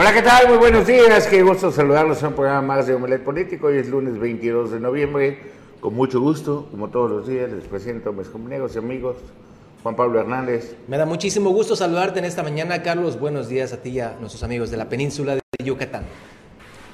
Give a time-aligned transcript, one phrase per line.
[0.00, 0.48] Hola, ¿qué tal?
[0.48, 1.26] Muy buenos días.
[1.26, 3.66] Qué gusto saludarlos en un programa más de Omelet Político.
[3.66, 5.38] Hoy es lunes 22 de noviembre.
[5.78, 9.16] Con mucho gusto, como todos los días, les presento a mis compañeros y amigos.
[9.82, 10.74] Juan Pablo Hernández.
[10.88, 13.20] Me da muchísimo gusto saludarte en esta mañana, Carlos.
[13.20, 16.04] Buenos días a ti y a nuestros amigos de la península de Yucatán.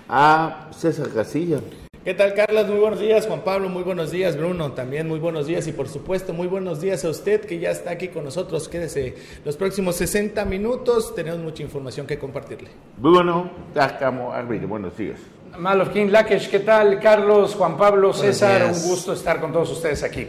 [0.09, 1.61] A César Casilla.
[2.07, 2.69] ¿Qué tal, Carlos?
[2.69, 3.69] Muy buenos días, Juan Pablo.
[3.69, 4.71] Muy buenos días, Bruno.
[4.71, 7.91] También muy buenos días y, por supuesto, muy buenos días a usted que ya está
[7.91, 8.69] aquí con nosotros.
[8.69, 11.17] Quédese los próximos 60 minutos.
[11.17, 12.69] Tenemos mucha información que compartirle.
[12.97, 14.67] Bruno Tacamo Arbide.
[14.67, 15.19] Buenos días.
[15.59, 17.01] Malofkin Lakesh, ¿qué tal?
[17.01, 20.29] Carlos, Juan Pablo, César, un gusto estar con todos ustedes aquí.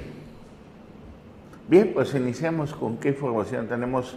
[1.68, 4.16] Bien, pues iniciamos con qué información tenemos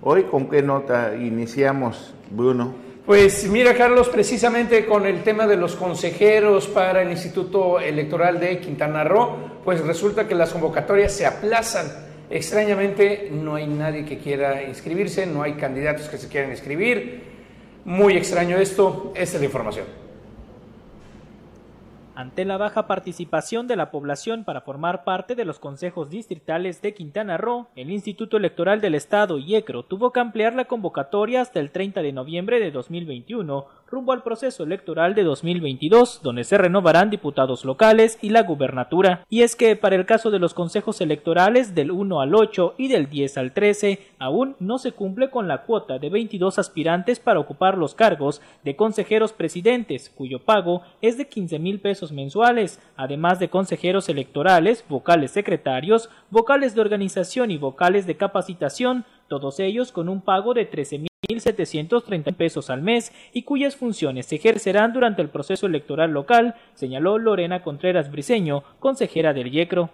[0.00, 2.72] hoy, con qué nota iniciamos, Bruno.
[3.04, 8.60] Pues mira, Carlos, precisamente con el tema de los consejeros para el Instituto Electoral de
[8.60, 11.90] Quintana Roo, pues resulta que las convocatorias se aplazan.
[12.30, 17.24] Extrañamente no hay nadie que quiera inscribirse, no hay candidatos que se quieran inscribir.
[17.84, 20.01] Muy extraño esto, esta es la información.
[22.14, 26.92] Ante la baja participación de la población para formar parte de los consejos distritales de
[26.92, 31.70] Quintana Roo, el Instituto Electoral del Estado, IECRO, tuvo que ampliar la convocatoria hasta el
[31.70, 37.66] 30 de noviembre de 2021 rumbo al proceso electoral de 2022, donde se renovarán diputados
[37.66, 39.26] locales y la gubernatura.
[39.28, 42.88] Y es que para el caso de los consejos electorales del 1 al 8 y
[42.88, 47.38] del 10 al 13, aún no se cumple con la cuota de 22 aspirantes para
[47.38, 53.40] ocupar los cargos de consejeros presidentes, cuyo pago es de 15 mil pesos mensuales, además
[53.40, 60.08] de consejeros electorales, vocales secretarios, vocales de organización y vocales de capacitación, todos ellos con
[60.08, 65.22] un pago de 13 mil 1.730 pesos al mes y cuyas funciones se ejercerán durante
[65.22, 69.90] el proceso electoral local, señaló Lorena Contreras Briceño, consejera del IECRO.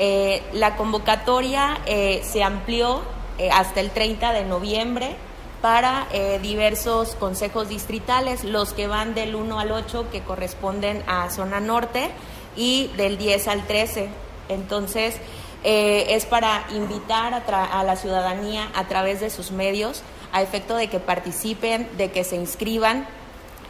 [0.00, 3.02] Eh, la convocatoria eh, se amplió
[3.36, 5.16] eh, hasta el 30 de noviembre
[5.60, 6.06] para
[6.40, 12.10] diversos consejos distritales, los que van del 1 al 8 que corresponden a zona norte
[12.56, 14.08] y del 10 al 13.
[14.50, 15.20] Entonces,
[15.64, 21.00] es para invitar a la ciudadanía a través de sus medios a efecto de que
[21.00, 23.06] participen, de que se inscriban.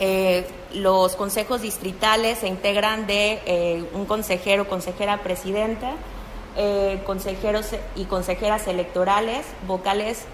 [0.01, 5.95] Eh, los consejos distritales se integran de eh, un consejero, consejera presidenta,
[6.57, 10.25] eh, consejeros y consejeras electorales, vocales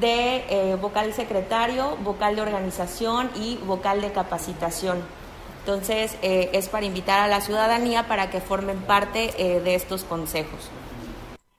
[0.00, 4.98] de vocal secretario, vocal de organización y vocal de capacitación.
[5.60, 10.70] Entonces, es para invitar a la ciudadanía para que formen parte de estos consejos.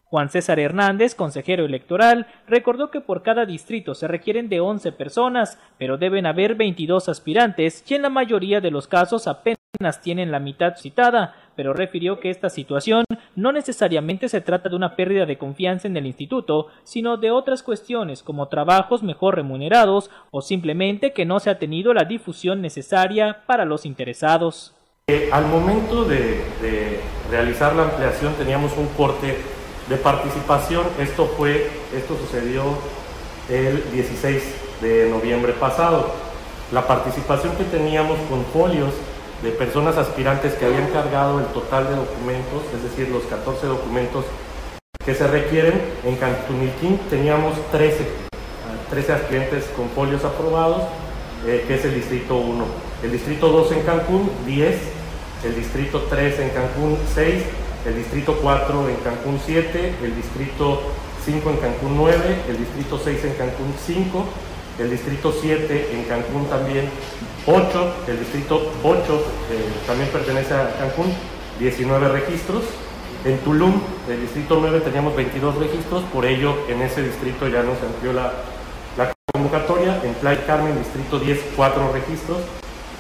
[0.10, 5.60] Juan César Hernández, consejero electoral, recordó que por cada distrito se requieren de 11 personas,
[5.78, 9.58] pero deben haber 22 aspirantes y en la mayoría de los casos apenas
[10.02, 13.04] tienen la mitad citada, pero refirió que esta situación
[13.36, 17.62] no necesariamente se trata de una pérdida de confianza en el instituto, sino de otras
[17.62, 23.44] cuestiones como trabajos mejor remunerados o simplemente que no se ha tenido la difusión necesaria
[23.46, 24.74] para los interesados.
[25.08, 26.20] Eh, al momento de,
[26.62, 29.36] de realizar la ampliación teníamos un corte
[29.90, 30.86] de participación.
[31.00, 32.64] Esto fue, esto sucedió
[33.50, 34.44] el 16
[34.82, 36.12] de noviembre pasado.
[36.72, 38.94] La participación que teníamos con folios
[39.42, 44.26] de personas aspirantes que habían cargado el total de documentos, es decir, los 14 documentos
[45.06, 48.06] que se requieren, en Cantunilquín teníamos 13,
[48.90, 50.84] 13 aspirantes con folios aprobados,
[51.46, 52.66] eh, que es el distrito 1.
[53.04, 54.76] El distrito 2 en Cancún, 10,
[55.46, 57.44] el distrito 3 en Cancún, 6,
[57.88, 60.82] el distrito 4 en Cancún 7, el distrito
[61.26, 62.18] 5 en Cancún 9,
[62.50, 64.26] el distrito 6 en Cancún 5,
[64.80, 66.90] el distrito 7 en Cancún también
[67.46, 71.14] 8, el distrito 8 eh, también pertenece a Cancún,
[71.60, 72.64] 19 registros.
[73.26, 77.82] En Tulum, el distrito 9, teníamos 22 registros, por ello en ese distrito ya nos
[77.82, 78.32] amplió la,
[78.98, 80.02] la convocatoria.
[80.04, 82.38] En Playa Carmen, distrito 10, 4 registros.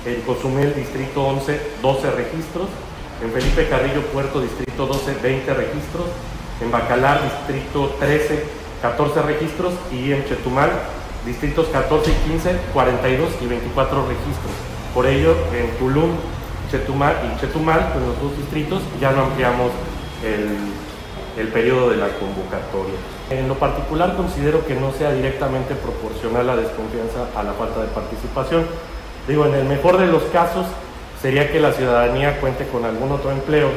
[0.05, 2.67] En Cozumel, distrito 11, 12 registros.
[3.23, 6.05] En Felipe Carrillo Puerto, Distrito 12, 20 registros.
[6.61, 8.43] En Bacalar, Distrito 13,
[8.81, 9.73] 14 registros.
[9.91, 10.71] Y en Chetumal,
[11.25, 14.53] Distritos 14 y 15, 42 y 24 registros.
[14.93, 16.11] Por ello, en Tulum
[16.71, 19.71] Chetumal y Chetumal, pues los dos distritos, ya no ampliamos
[20.23, 22.95] el, el periodo de la convocatoria.
[23.29, 27.87] En lo particular considero que no sea directamente proporcional la desconfianza a la falta de
[27.87, 28.65] participación.
[29.27, 30.65] Digo, en el mejor de los casos,
[31.21, 33.69] sería que la ciudadanía cuente con algún otro empleo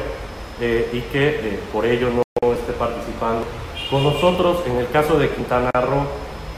[0.59, 3.45] eh, y que eh, por ello no esté participando.
[3.89, 6.05] Con nosotros, en el caso de Quintana Roo,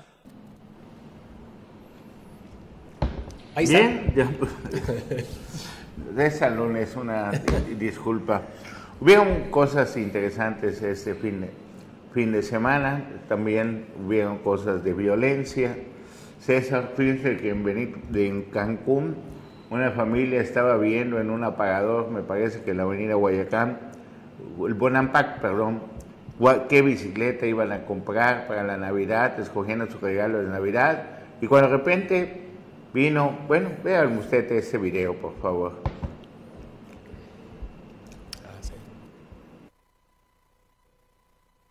[3.55, 4.31] Ahí Bien, ya.
[6.15, 7.32] de salón es una
[7.76, 8.43] disculpa.
[9.00, 11.50] Hubieron cosas interesantes este fin de,
[12.12, 15.76] fin de semana, también hubieron cosas de violencia.
[16.41, 19.17] César, fíjense que en, Benito, en Cancún
[19.70, 23.79] una familia estaba viendo en un apagador, me parece que en la avenida Guayacán,
[24.67, 25.82] el Bonampac, perdón,
[26.69, 31.05] qué bicicleta iban a comprar para la Navidad, escogiendo su regalo de Navidad,
[31.41, 32.43] y cuando de repente
[32.94, 35.73] vino, bueno, vean ustedes ese video, por favor.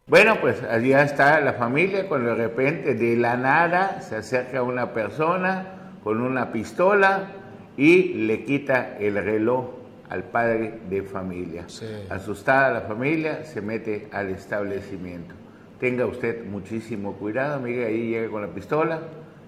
[0.05, 4.93] Bueno, pues allá está la familia cuando de repente de la nada se acerca una
[4.93, 7.27] persona con una pistola
[7.77, 9.65] y le quita el reloj
[10.09, 11.65] al padre de familia.
[12.09, 15.35] Asustada la familia, se mete al establecimiento.
[15.79, 19.01] Tenga usted muchísimo cuidado, mire, ahí llega con la pistola,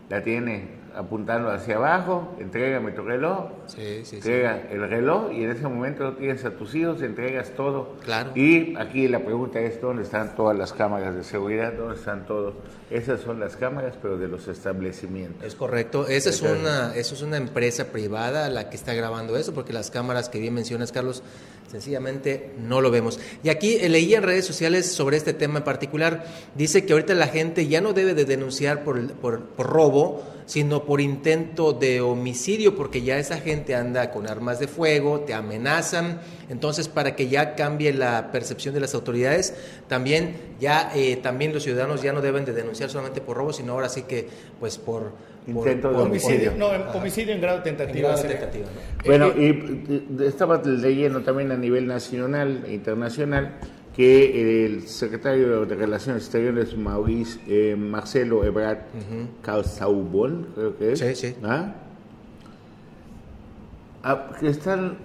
[0.09, 5.51] la tiene apuntando hacia abajo, entrégame tu reloj, sí, sí, entrega el reloj y en
[5.51, 7.95] ese momento tienes a tus hijos, entregas todo.
[8.03, 8.31] Claro.
[8.35, 11.71] Y aquí la pregunta es, ¿dónde están todas las cámaras de seguridad?
[11.71, 12.53] ¿Dónde están todos?
[12.89, 15.41] Esas son las cámaras, pero de los establecimientos.
[15.45, 16.05] Es correcto.
[16.05, 19.91] Esa es una, eso es una empresa privada la que está grabando eso, porque las
[19.91, 21.23] cámaras que bien mencionas, Carlos,
[21.71, 23.21] sencillamente no lo vemos.
[23.41, 26.25] Y aquí eh, leí en redes sociales sobre este tema en particular,
[26.55, 30.83] dice que ahorita la gente ya no debe de denunciar por, por, por robo, sino
[30.83, 36.21] por intento de homicidio, porque ya esa gente anda con armas de fuego, te amenazan.
[36.49, 39.53] Entonces, para que ya cambie la percepción de las autoridades,
[39.87, 43.73] también ya eh, también los ciudadanos ya no deben de denunciar solamente por robo, sino
[43.73, 44.27] ahora sí que
[44.59, 45.11] pues por
[45.45, 46.53] intento de homicidio.
[46.57, 48.15] No, homicidio en grado tentativa.
[49.05, 53.59] Bueno, y estaba leyendo también a nivel nacional e internacional
[53.99, 60.99] que el secretario de Relaciones Exteriores, Maurice eh, Marcelo Ebrard uh creo que es.
[60.99, 61.35] Sí, sí.
[61.43, 61.73] ¿Ah?
[64.01, 64.95] Ah, que están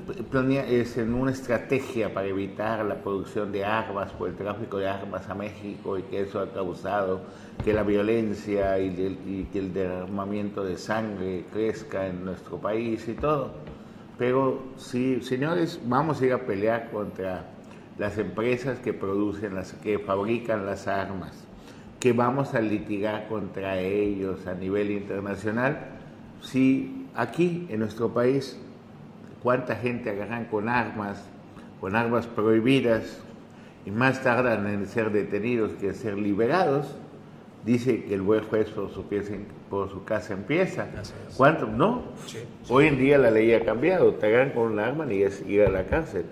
[0.69, 5.29] es en una estrategia para evitar la producción de armas por el tráfico de armas
[5.29, 7.23] a México y que eso ha causado
[7.65, 8.91] que la violencia y,
[9.27, 13.55] y que el derramamiento de sangre crezca en nuestro país y todo.
[14.17, 17.54] Pero sí, señores, vamos a ir a pelear contra
[17.99, 21.33] las empresas que producen, las que fabrican las armas,
[22.01, 25.79] que vamos a litigar contra ellos a nivel internacional,
[26.43, 28.59] si aquí en nuestro país
[29.43, 31.25] cuánta gente agarran con armas,
[31.81, 33.21] con armas prohibidas,
[33.87, 36.97] y más tardan en ser detenidos que en ser liberados,
[37.65, 39.05] dice que el buen juez por su,
[39.71, 40.87] por su casa empieza.
[41.37, 41.67] ¿Cuánto?
[41.67, 42.03] No.
[42.69, 45.63] Hoy en día la ley ha cambiado, te agarran con un arma y es ir
[45.63, 46.25] a la cárcel.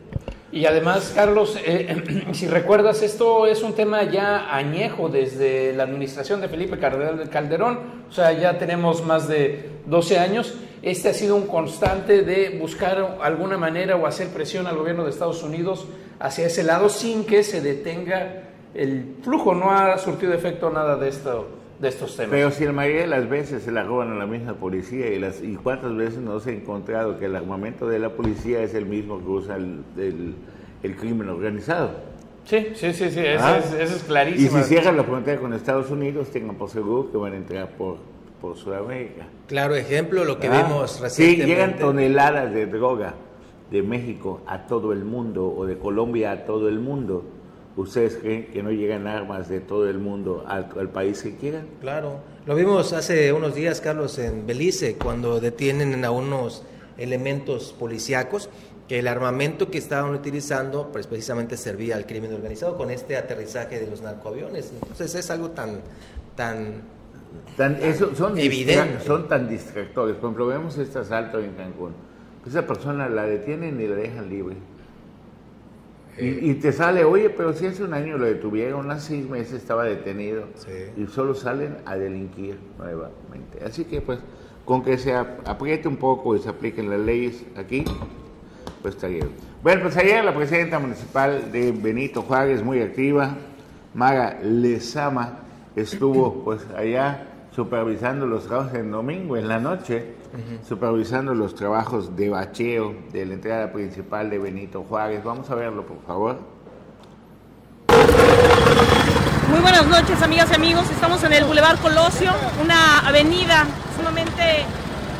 [0.53, 6.43] Y además, Carlos, eh, si recuerdas, esto es un tema ya añejo desde la administración
[6.43, 7.79] de Felipe Calderón,
[8.09, 10.55] o sea, ya tenemos más de 12 años.
[10.83, 15.11] Este ha sido un constante de buscar alguna manera o hacer presión al gobierno de
[15.11, 15.87] Estados Unidos
[16.21, 18.43] hacia ese lado sin que se detenga
[18.75, 19.55] el flujo.
[19.55, 22.31] No ha surtido efecto nada de esto de estos temas.
[22.31, 25.19] Pero si la mayoría de las veces se la roban a la misma policía y,
[25.19, 28.87] las, y cuántas veces nos he encontrado que el armamento de la policía es el
[28.87, 29.83] mismo que usa el,
[30.83, 31.91] el, crimen organizado.
[32.45, 33.59] Sí, sí, sí, sí, eso, ah.
[33.59, 34.59] es, eso, es, clarísimo.
[34.59, 37.69] Y si cierran la frontera con Estados Unidos, tengan por seguro que van a entrar
[37.71, 37.97] por,
[38.41, 39.27] por Sudamérica.
[39.49, 40.63] Claro, ejemplo, lo que ah.
[40.63, 41.45] vimos recientemente.
[41.45, 43.15] Sí, llegan toneladas de droga
[43.73, 47.25] de México a todo el mundo o de Colombia a todo el mundo
[47.77, 51.67] ¿Ustedes creen que no llegan armas de todo el mundo al, país que quieran?
[51.81, 56.65] Claro, lo vimos hace unos días, Carlos, en Belice, cuando detienen a unos
[56.99, 58.51] elementos policíacos
[58.89, 63.81] que el armamento que estaban utilizando pues precisamente servía al crimen organizado con este aterrizaje
[63.81, 64.71] de los narcoaviones.
[64.75, 65.81] Entonces es algo tan
[66.37, 66.83] tan,
[67.57, 69.03] tan, eso, son evidente.
[69.07, 70.17] Son tan distractores.
[70.17, 71.95] Por ejemplo, vemos este asalto en Cancún.
[72.47, 74.57] Esa persona la detienen y la dejan libre
[76.19, 79.85] y, te sale, oye, pero si hace un año lo detuvieron, hace seis meses estaba
[79.85, 80.45] detenido
[80.97, 83.65] y solo salen a delinquir nuevamente.
[83.65, 84.19] Así que pues
[84.65, 87.85] con que se apriete un poco y se apliquen las leyes aquí,
[88.83, 89.31] pues está bien.
[89.63, 93.37] Bueno, pues ayer la presidenta municipal de Benito Juárez, muy activa,
[93.95, 95.41] Mara Lezama,
[95.75, 100.15] estuvo pues allá supervisando los trabajos en domingo, en la noche,
[100.67, 105.23] supervisando los trabajos de bacheo de la entrada principal de Benito Juárez.
[105.25, 106.39] Vamos a verlo, por favor.
[109.51, 110.91] Muy buenas noches, amigas y amigos.
[110.91, 114.65] Estamos en el Boulevard Colosio, una avenida sumamente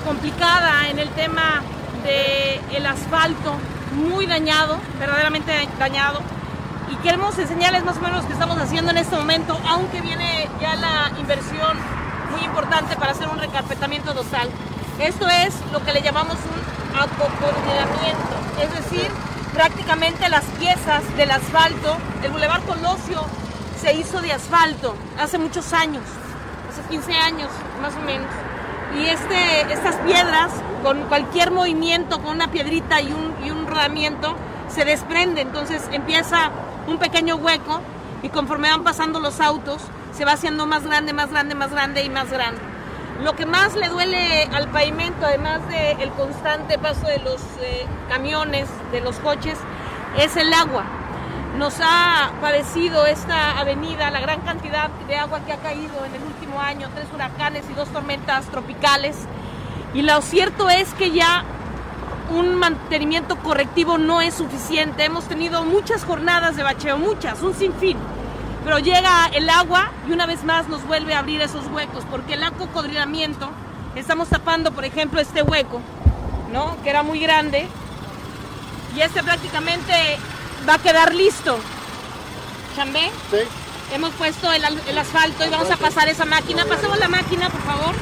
[0.07, 1.63] complicada en el tema
[2.03, 3.55] del asfalto,
[3.95, 6.21] muy dañado, verdaderamente dañado.
[6.91, 10.49] Y queremos enseñarles más o menos lo que estamos haciendo en este momento, aunque viene
[10.61, 11.77] ya la inversión
[12.31, 14.49] muy importante para hacer un recarpetamiento total.
[14.99, 19.11] Esto es lo que le llamamos un acocordelamiento, es decir,
[19.55, 21.97] prácticamente las piezas del asfalto.
[22.23, 23.25] El Boulevard Colosio
[23.81, 26.03] se hizo de asfalto hace muchos años,
[26.71, 27.49] hace 15 años
[27.81, 28.29] más o menos.
[28.99, 34.37] Y este, estas piedras, con cualquier movimiento, con una piedrita y un, y un rodamiento,
[34.69, 35.41] se desprende.
[35.41, 36.51] Entonces empieza
[36.87, 37.81] un pequeño hueco
[38.23, 39.81] y conforme van pasando los autos,
[40.13, 42.72] se va haciendo más grande, más grande, más grande y más grande.
[43.23, 48.69] Lo que más le duele al pavimento, además del constante paso de los eh, camiones,
[48.91, 49.57] de los coches,
[50.19, 50.85] es el agua.
[51.57, 56.23] Nos ha padecido esta avenida la gran cantidad de agua que ha caído en el
[56.23, 59.17] último año, tres huracanes y dos tormentas tropicales.
[59.95, 61.45] Y lo cierto es que ya
[62.35, 65.05] un mantenimiento correctivo no es suficiente.
[65.05, 67.99] Hemos tenido muchas jornadas de bacheo, muchas, un sinfín
[68.65, 72.35] pero llega el agua y una vez más nos vuelve a abrir esos huecos, porque
[72.35, 73.51] el acocodrilamiento,
[73.95, 75.81] estamos tapando, por ejemplo, este hueco,
[76.53, 76.77] ¿no?
[76.83, 77.67] Que era muy grande,
[78.97, 79.93] y este prácticamente
[80.69, 81.59] va a quedar listo.
[82.77, 83.11] ¿Chambé?
[83.31, 83.39] Sí.
[83.95, 86.65] Hemos puesto el, el asfalto y vamos a pasar esa máquina.
[86.65, 87.95] Pasemos la máquina, por favor.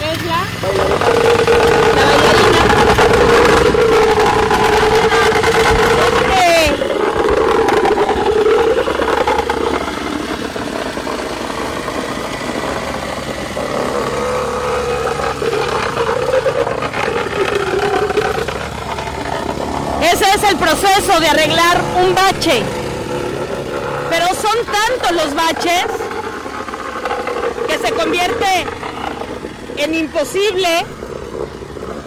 [0.00, 0.44] Es la,
[1.96, 2.58] la bailarina.
[20.00, 20.56] Ese es el
[21.20, 22.62] de arreglar un bache.
[24.10, 25.84] Pero son tantos los baches
[27.66, 28.66] que se convierte
[29.76, 30.84] en imposible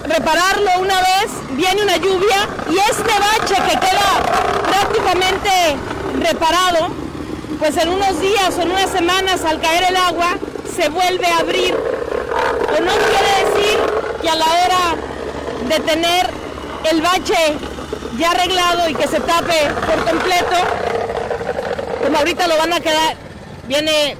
[0.06, 4.22] repararlo una vez, viene una lluvia y este bache que queda
[4.68, 5.50] prácticamente
[6.20, 6.90] reparado,
[7.60, 10.38] pues en unos días o en unas semanas al caer el agua
[10.76, 11.76] se vuelve a abrir.
[11.76, 13.80] O no quiere decir
[14.22, 14.96] que a la hora
[15.68, 16.30] de tener
[16.90, 17.58] el bache
[18.22, 20.56] ya arreglado y que se tape por completo,
[22.04, 23.18] como ahorita lo van a quedar,
[23.68, 24.16] viene,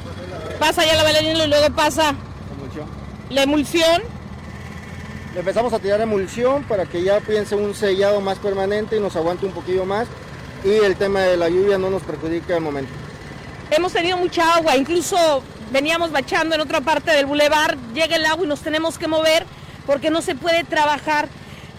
[0.60, 2.16] pasa ya la bailarina y luego pasa
[3.30, 4.02] la emulsión.
[5.34, 9.16] Le empezamos a tirar emulsión para que ya piense un sellado más permanente y nos
[9.16, 10.08] aguante un poquillo más
[10.64, 12.92] y el tema de la lluvia no nos perjudique al momento.
[13.70, 18.46] Hemos tenido mucha agua, incluso veníamos bachando en otra parte del bulevar, llega el agua
[18.46, 19.46] y nos tenemos que mover
[19.86, 21.30] porque no se puede trabajar.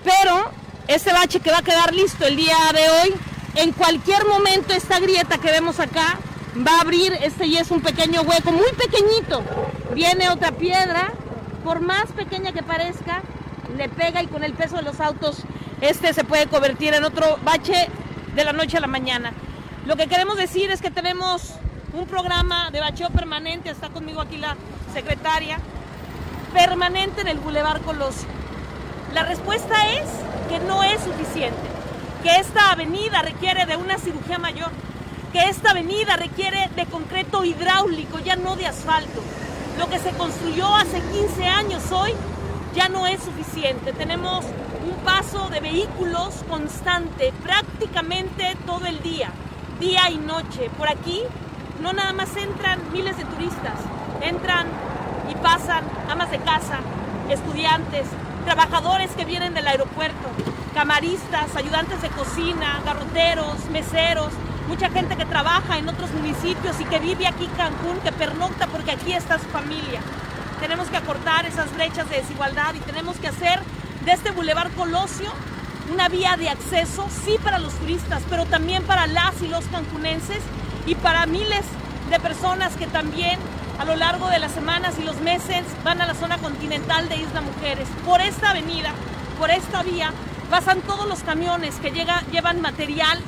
[0.04, 3.14] Pero este bache que va a quedar listo el día de hoy,
[3.54, 6.18] en cualquier momento esta grieta que vemos acá
[6.66, 9.42] va a abrir, este y es un pequeño hueco, muy pequeñito.
[9.94, 11.12] Viene otra piedra,
[11.64, 13.22] por más pequeña que parezca,
[13.76, 15.38] le pega y con el peso de los autos
[15.80, 17.88] este se puede convertir en otro bache
[18.34, 19.32] de la noche a la mañana.
[19.84, 21.54] Lo que queremos decir es que tenemos
[21.92, 24.56] un programa de bacheo permanente, está conmigo aquí la
[24.94, 25.58] secretaria,
[26.54, 28.28] permanente en el Boulevard Colosio.
[29.12, 30.04] La respuesta es
[30.52, 31.62] que no es suficiente,
[32.22, 34.70] que esta avenida requiere de una cirugía mayor,
[35.32, 39.22] que esta avenida requiere de concreto hidráulico, ya no de asfalto.
[39.78, 42.12] Lo que se construyó hace 15 años hoy
[42.74, 43.94] ya no es suficiente.
[43.94, 49.30] Tenemos un paso de vehículos constante, prácticamente todo el día,
[49.80, 50.68] día y noche.
[50.76, 51.22] Por aquí
[51.80, 53.78] no nada más entran miles de turistas,
[54.20, 54.66] entran
[55.30, 56.80] y pasan amas de casa,
[57.30, 58.04] estudiantes,
[58.44, 60.28] trabajadores que vienen del aeropuerto,
[60.74, 64.28] camaristas, ayudantes de cocina, garroteros, meseros,
[64.68, 68.92] mucha gente que trabaja en otros municipios y que vive aquí Cancún, que pernocta porque
[68.92, 70.00] aquí está su familia.
[70.60, 73.60] Tenemos que acortar esas brechas de desigualdad y tenemos que hacer
[74.04, 75.30] de este Boulevard Colosio
[75.92, 80.40] una vía de acceso, sí para los turistas, pero también para las y los cancunenses
[80.86, 81.64] y para miles
[82.10, 83.38] de personas que también
[83.82, 87.16] a lo largo de las semanas y los meses van a la zona continental de
[87.16, 87.88] Isla Mujeres.
[88.06, 88.92] Por esta avenida,
[89.40, 90.12] por esta vía,
[90.50, 93.18] pasan todos los camiones que llega, llevan material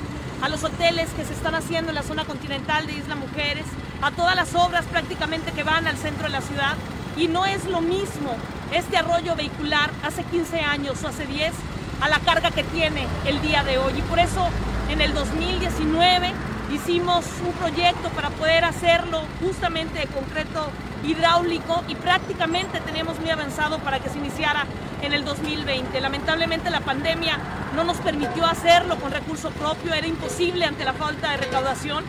[0.43, 3.65] a los hoteles que se están haciendo en la zona continental de Isla Mujeres,
[4.01, 6.77] a todas las obras prácticamente que van al centro de la ciudad.
[7.17, 8.37] Y no es lo mismo
[8.73, 11.53] este arroyo vehicular hace 15 años o hace 10
[12.01, 13.95] a la carga que tiene el día de hoy.
[13.99, 14.47] Y por eso
[14.89, 16.33] en el 2019
[16.75, 20.71] hicimos un proyecto para poder hacerlo justamente de concreto
[21.05, 24.67] hidráulico y prácticamente teníamos muy avanzado para que se iniciara
[25.03, 26.01] en el 2020.
[26.01, 27.39] Lamentablemente la pandemia
[27.77, 32.05] no nos permitió hacerlo con recurso propio, era imposible ante la falta de recaudación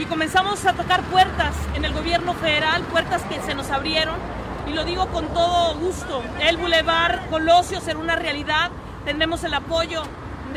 [0.00, 4.16] y comenzamos a tocar puertas en el gobierno federal, puertas que se nos abrieron
[4.66, 6.22] y lo digo con todo gusto.
[6.40, 8.70] El Boulevard Colosio será una realidad,
[9.04, 10.02] tendremos el apoyo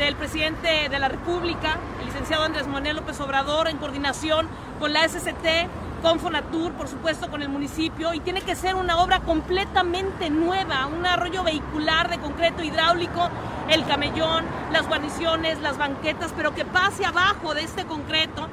[0.04, 5.06] del presidente de la República, el licenciado Andrés Manuel López Obrador, en coordinación con la
[5.06, 5.68] SCT,
[6.02, 10.86] con Fonatur, por supuesto, con el municipio, y tiene que ser una obra completamente nueva,
[10.86, 13.28] un arroyo vehicular de concreto hidráulico,
[13.68, 18.48] el camellón, las guarniciones, las banquetas, pero que pase abajo de este concreto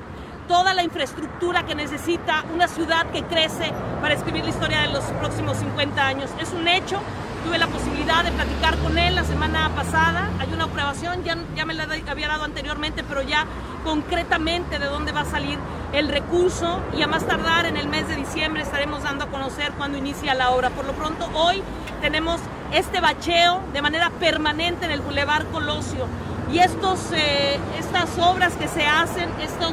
[0.50, 5.04] toda la infraestructura que necesita una ciudad que crece para escribir la historia de los
[5.20, 6.30] próximos 50 años.
[6.42, 7.00] Es un hecho,
[7.48, 11.66] tuve la posibilidad de platicar con él la semana pasada, hay una aprobación, ya, ya
[11.66, 13.46] me la había dado anteriormente, pero ya
[13.86, 15.58] concretamente de dónde va a salir
[15.94, 19.72] el recurso y a más tardar en el mes de diciembre estaremos dando a conocer
[19.78, 20.72] cuando inicia la obra.
[20.72, 21.64] Por lo pronto hoy
[22.02, 22.42] tenemos
[22.74, 26.06] este bacheo de manera permanente en el Boulevard Colosio
[26.52, 29.72] y estos, eh, estas obras que se hacen, estos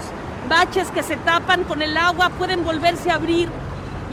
[0.48, 3.48] baches que se tapan con el agua pueden volverse a abrir.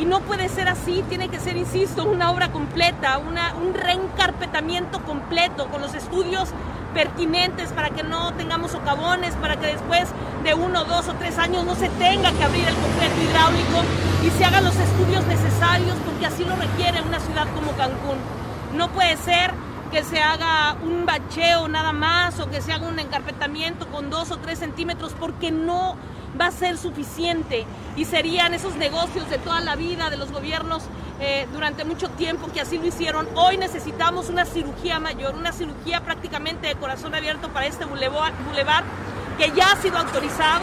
[0.02, 5.68] Y no puede ser así, tiene que ser, insisto, una obra completa, un reencarpetamiento completo
[5.68, 6.50] con los estudios
[6.96, 10.10] pertinentes para que no tengamos socavones, para que después
[10.44, 13.84] de uno, dos o tres años no se tenga que abrir el concreto hidráulico
[14.26, 18.18] y se hagan los estudios necesarios porque así lo requiere una ciudad como Cancún.
[18.76, 19.52] No puede ser
[19.92, 24.32] que se haga un bacheo nada más o que se haga un encarpetamiento con dos
[24.32, 25.96] o tres centímetros porque no
[26.40, 30.84] va a ser suficiente y serían esos negocios de toda la vida de los gobiernos
[31.20, 33.28] eh, durante mucho tiempo que así lo hicieron.
[33.36, 38.34] Hoy necesitamos una cirugía mayor, una cirugía prácticamente de corazón abierto para este bulevar,
[39.38, 40.62] que ya ha sido autorizado.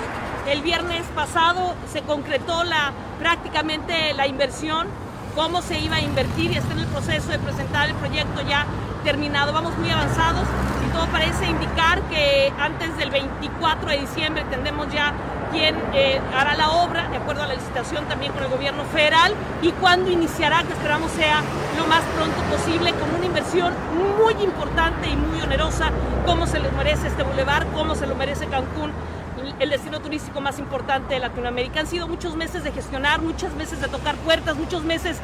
[0.49, 4.88] El viernes pasado se concretó la, prácticamente la inversión,
[5.35, 8.66] cómo se iba a invertir y está en el proceso de presentar el proyecto ya
[9.05, 9.53] terminado.
[9.53, 10.45] Vamos muy avanzados
[10.88, 15.12] y todo parece indicar que antes del 24 de diciembre tendremos ya
[15.51, 19.33] quien eh, hará la obra, de acuerdo a la licitación también con el gobierno federal,
[19.63, 21.43] y cuándo iniciará, que esperamos sea
[21.77, 23.73] lo más pronto posible, con una inversión
[24.19, 25.91] muy importante y muy onerosa,
[26.27, 28.93] como se le merece este bulevar, como se lo merece Cancún,
[29.61, 31.81] el destino turístico más importante de Latinoamérica.
[31.81, 35.19] Han sido muchos meses de gestionar, muchos meses de tocar puertas, muchos meses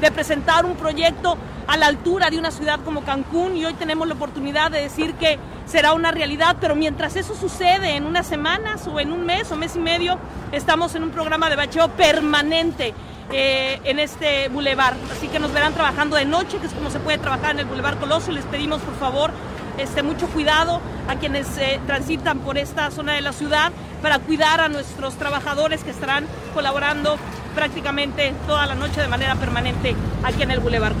[0.00, 4.08] de presentar un proyecto a la altura de una ciudad como Cancún y hoy tenemos
[4.08, 8.86] la oportunidad de decir que será una realidad, pero mientras eso sucede en unas semanas
[8.86, 10.18] o en un mes o mes y medio,
[10.50, 12.94] estamos en un programa de bacheo permanente.
[13.30, 16.98] Eh, en este bulevar, así que nos verán trabajando de noche, que es como se
[16.98, 18.32] puede trabajar en el bulevar Coloso.
[18.32, 19.32] Les pedimos por favor
[19.78, 21.46] este, mucho cuidado a quienes
[21.86, 27.16] transitan por esta zona de la ciudad para cuidar a nuestros trabajadores que estarán colaborando
[27.54, 30.94] prácticamente toda la noche de manera permanente aquí en el Boulevard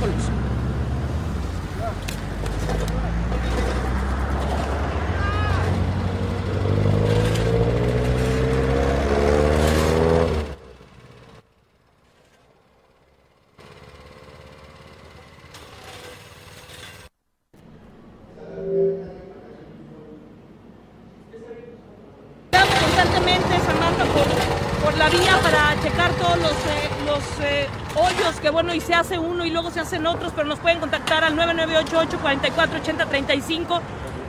[28.74, 32.18] Y se hace uno y luego se hacen otros, pero nos pueden contactar al 9988
[32.20, 33.80] 448035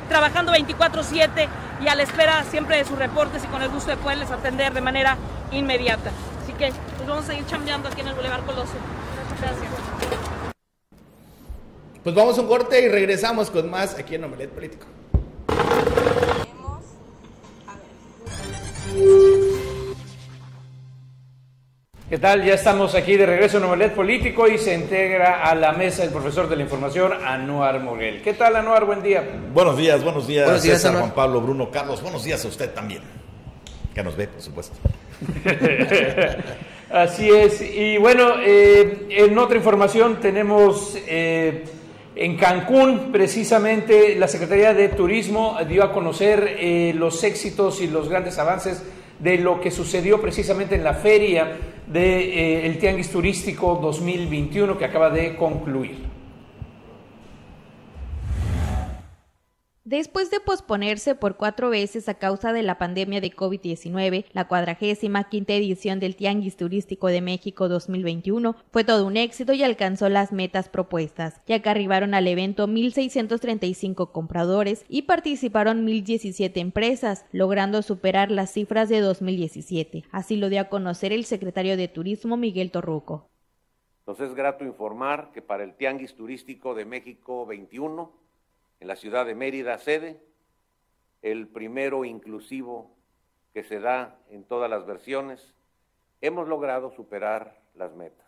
[0.08, 1.48] trabajando 24/7
[1.82, 4.74] y a la espera siempre de sus reportes y con el gusto de poderles atender
[4.74, 5.18] de manera
[5.52, 6.12] inmediata.
[6.44, 8.74] Así que pues vamos a seguir chambeando aquí en el Boulevard Coloso.
[9.40, 9.72] Gracias.
[12.04, 14.86] Pues vamos a un corte y regresamos con más aquí en Omelet Político.
[22.10, 22.44] ¿Qué tal?
[22.44, 26.10] Ya estamos aquí de regreso en Novelet Político y se integra a la mesa el
[26.10, 28.24] profesor de la información, Anuar Moguel.
[28.24, 28.86] ¿Qué tal, Anuar?
[28.86, 29.24] Buen día.
[29.54, 32.02] Buenos días, buenos días, buenos días César, Juan Pablo, Bruno, Carlos.
[32.02, 33.04] Buenos días a usted también,
[33.94, 34.76] que nos ve, por supuesto.
[36.90, 37.62] Así es.
[37.62, 40.98] Y bueno, eh, en otra información tenemos...
[41.08, 41.66] Eh,
[42.16, 48.10] en Cancún, precisamente, la Secretaría de Turismo dio a conocer eh, los éxitos y los
[48.10, 48.84] grandes avances
[49.20, 51.56] de lo que sucedió precisamente en la feria
[51.90, 56.09] del de, eh, Tianguis Turístico 2021 que acaba de concluir.
[59.90, 65.30] Después de posponerse por cuatro veces a causa de la pandemia de COVID-19, la cuadragésima
[65.30, 70.32] quinta edición del Tianguis Turístico de México 2021 fue todo un éxito y alcanzó las
[70.32, 78.30] metas propuestas, ya que arribaron al evento 1.635 compradores y participaron 1.017 empresas, logrando superar
[78.30, 80.04] las cifras de 2017.
[80.12, 83.28] Así lo dio a conocer el secretario de Turismo Miguel Torruco.
[84.06, 88.29] Nos es grato informar que para el Tianguis Turístico de México 21
[88.80, 90.22] en la ciudad de Mérida, sede,
[91.22, 92.96] el primero inclusivo
[93.54, 95.54] que se da en todas las versiones,
[96.22, 98.28] hemos logrado superar las metas,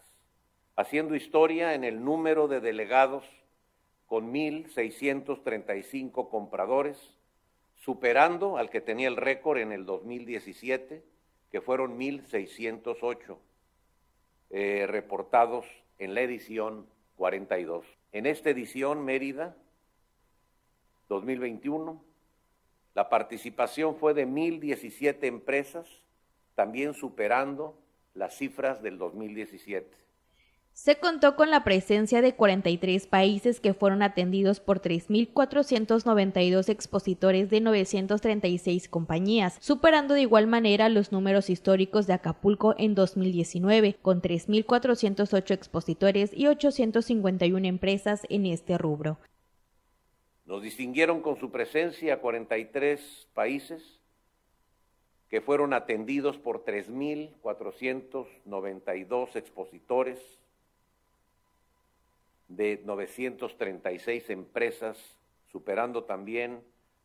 [0.75, 3.23] haciendo historia en el número de delegados
[4.07, 6.97] con 1.635 compradores,
[7.77, 11.03] superando al que tenía el récord en el 2017,
[11.49, 13.37] que fueron 1.608
[14.49, 15.65] eh, reportados
[15.97, 17.85] en la edición 42.
[18.11, 19.55] En esta edición, Mérida
[21.11, 22.01] 2021.
[22.95, 25.87] La participación fue de 1.017 empresas,
[26.55, 27.77] también superando
[28.13, 29.89] las cifras del 2017.
[30.73, 37.59] Se contó con la presencia de 43 países que fueron atendidos por 3.492 expositores de
[37.59, 45.51] 936 compañías, superando de igual manera los números históricos de Acapulco en 2019, con 3.408
[45.51, 49.19] expositores y 851 empresas en este rubro.
[50.45, 54.01] Nos distinguieron con su presencia 43 países
[55.29, 60.19] que fueron atendidos por 3.492 expositores
[62.49, 65.17] de 936 empresas,
[65.51, 66.61] superando también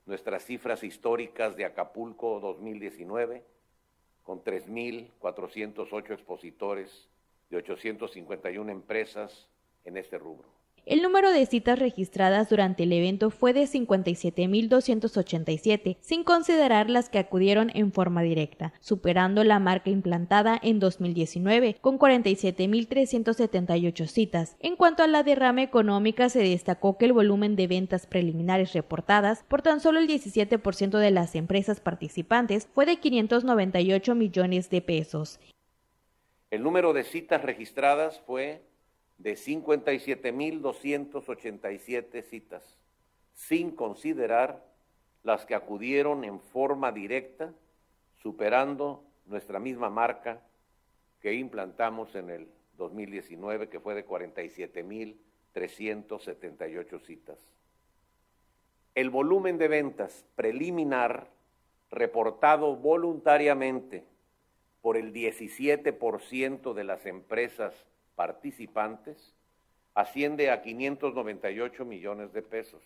[0.07, 3.45] nuestras cifras históricas de Acapulco 2019,
[4.25, 7.09] con 3.408 expositores
[7.49, 9.49] de 851 empresas
[9.85, 10.56] en este rubro.
[10.87, 17.19] El número de citas registradas durante el evento fue de 57.287, sin considerar las que
[17.19, 24.55] acudieron en forma directa, superando la marca implantada en 2019 con 47.378 citas.
[24.61, 29.43] En cuanto a la derrama económica, se destacó que el volumen de ventas preliminares reportadas
[29.49, 35.41] por tan solo el 17% de las empresas participantes fue de 598 millones de pesos.
[36.53, 38.63] El número de citas registradas fue
[39.19, 42.79] de 57.287 citas,
[43.35, 44.65] sin considerar
[45.23, 47.53] las que acudieron en forma directa,
[48.23, 50.41] superando nuestra misma marca
[51.21, 57.39] que implantamos en el 2019, que fue de 47.378 citas.
[58.95, 61.29] El volumen de ventas preliminar
[61.91, 64.05] reportado voluntariamente
[64.81, 67.75] por el 17% de las empresas
[68.17, 69.37] participantes
[69.95, 72.83] asciende a 598 millones de pesos.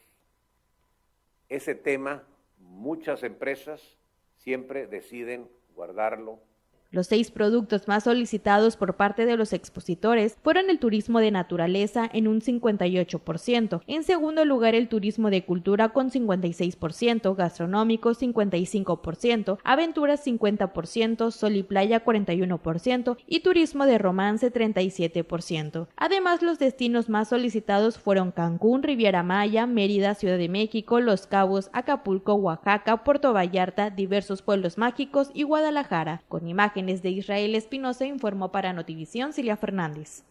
[1.48, 2.22] Ese tema,
[2.58, 3.96] muchas empresas
[4.36, 6.40] siempre deciden guardarlo
[6.92, 12.10] los seis productos más solicitados por parte de los expositores fueron el turismo de naturaleza
[12.12, 20.26] en un 58%, en segundo lugar el turismo de cultura con 56%, gastronómico 55%, aventuras
[20.26, 25.86] 50%, sol y playa 41% y turismo de romance 37%.
[25.94, 31.70] Además, los destinos más solicitados fueron Cancún, Riviera Maya, Mérida, Ciudad de México, Los Cabos,
[31.72, 38.50] Acapulco, Oaxaca, Puerto Vallarta, diversos pueblos mágicos y Guadalajara, con imágenes de Israel Espinosa informó
[38.50, 40.22] para Notivisión Cilia Fernández.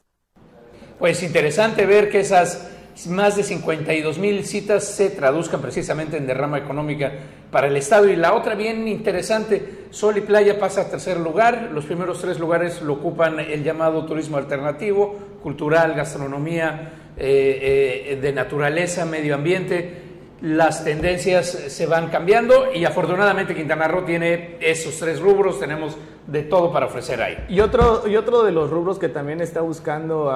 [0.97, 2.71] Pues interesante ver que esas
[3.07, 7.11] más de 52 mil citas se traduzcan precisamente en derrama económica
[7.51, 8.09] para el Estado.
[8.09, 11.69] Y la otra bien interesante, Sol y Playa pasa a tercer lugar.
[11.71, 18.33] Los primeros tres lugares lo ocupan el llamado turismo alternativo, cultural, gastronomía, eh, eh, de
[18.33, 20.09] naturaleza, medio ambiente
[20.41, 25.97] las tendencias se van cambiando y afortunadamente Quintana Roo tiene esos tres rubros, tenemos
[26.31, 27.37] de todo para ofrecer ahí.
[27.49, 30.31] Y otro, y otro de los rubros que también está buscando,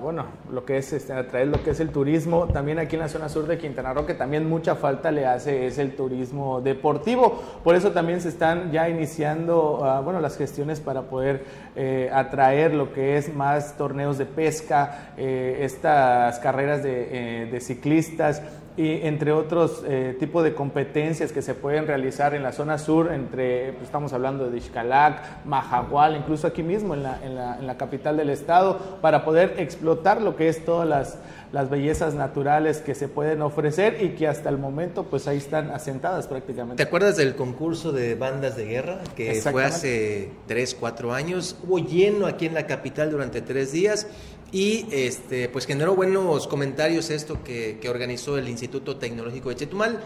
[0.00, 3.08] bueno, lo que es este, atraer lo que es el turismo, también aquí en la
[3.08, 7.42] zona sur de Quintana Roo, que también mucha falta le hace, es el turismo deportivo.
[7.62, 11.44] Por eso también se están ya iniciando, ah, bueno, las gestiones para poder
[11.74, 17.60] eh, atraer lo que es más torneos de pesca, eh, estas carreras de, eh, de
[17.60, 18.42] ciclistas
[18.76, 23.10] y entre otros eh, tipos de competencias que se pueden realizar en la zona sur,
[23.12, 27.66] entre, pues, estamos hablando de Ixcalac, Majagual, incluso aquí mismo en la, en, la, en
[27.66, 31.18] la, capital del estado, para poder explotar lo que es todas las,
[31.52, 35.70] las, bellezas naturales que se pueden ofrecer y que hasta el momento pues ahí están
[35.70, 36.82] asentadas prácticamente.
[36.82, 41.56] ¿Te acuerdas del concurso de bandas de guerra que fue hace 3, 4 años?
[41.66, 44.06] Hubo lleno aquí en la capital durante tres días
[44.52, 50.00] Y este, pues generó buenos comentarios esto que, que organizó el Instituto Tecnológico de Chetumal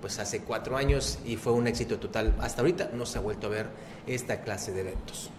[0.00, 2.34] pues hace cuatro años y fue un éxito total.
[2.40, 3.66] Hasta ahorita no se ha vuelto a ver
[4.06, 5.30] esta clase de eventos.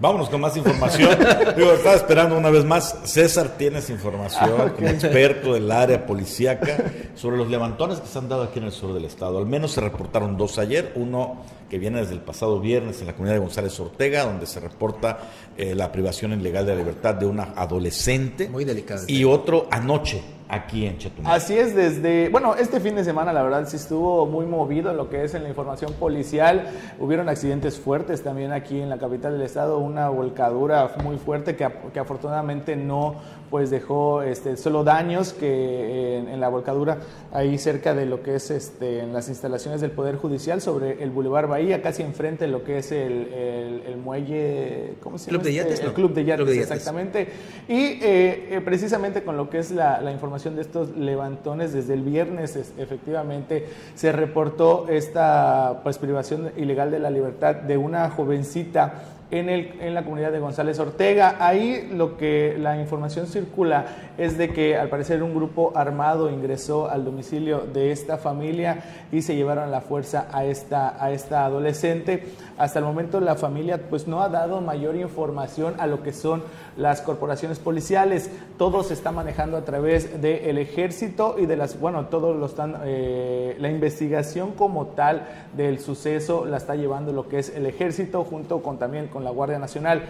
[0.00, 1.10] Vámonos con más información.
[1.56, 3.00] Digo, estaba esperando una vez más.
[3.02, 6.76] César, tienes información ah, como experto del área policíaca
[7.16, 9.38] sobre los levantones que se han dado aquí en el sur del estado.
[9.38, 10.92] Al menos se reportaron dos ayer.
[10.94, 14.60] Uno que viene desde el pasado viernes en la comunidad de González Ortega, donde se
[14.60, 15.18] reporta
[15.56, 18.48] eh, la privación ilegal de la libertad de una adolescente.
[18.48, 19.02] Muy delicado.
[19.08, 21.34] Y otro anoche aquí en Chetumal.
[21.34, 25.08] Así es, desde, bueno, este fin de semana la verdad sí estuvo muy movido lo
[25.08, 26.70] que es en la información policial.
[26.98, 31.68] Hubieron accidentes fuertes también aquí en la capital del estado, una volcadura muy fuerte que,
[31.92, 33.16] que afortunadamente no
[33.50, 36.98] pues dejó este, solo daños que en, la volcadura
[37.32, 41.10] ahí cerca de lo que es este, en las instalaciones del Poder Judicial sobre el
[41.10, 45.42] Boulevard Bahía, casi enfrente de lo que es el, el, muelle, ¿cómo se llama?
[45.42, 45.70] Club de este?
[45.70, 47.28] Yates, El Club de Yates, exactamente.
[47.66, 51.94] Y eh, eh, precisamente con lo que es la, la, información de estos levantones, desde
[51.94, 59.17] el viernes efectivamente se reportó esta pues, privación ilegal de la libertad de una jovencita
[59.30, 61.36] en, el, en la comunidad de González Ortega.
[61.40, 63.86] Ahí lo que la información circula
[64.16, 69.22] es de que al parecer un grupo armado ingresó al domicilio de esta familia y
[69.22, 72.24] se llevaron la fuerza a esta, a esta adolescente.
[72.56, 76.42] Hasta el momento la familia pues no ha dado mayor información a lo que son
[76.76, 78.30] las corporaciones policiales.
[78.56, 82.76] Todo se está manejando a través del ejército y de las, bueno, todos lo están,
[82.84, 85.22] eh, la investigación como tal
[85.56, 89.30] del suceso la está llevando lo que es el ejército junto con también con la
[89.30, 90.02] Guardia Nacional.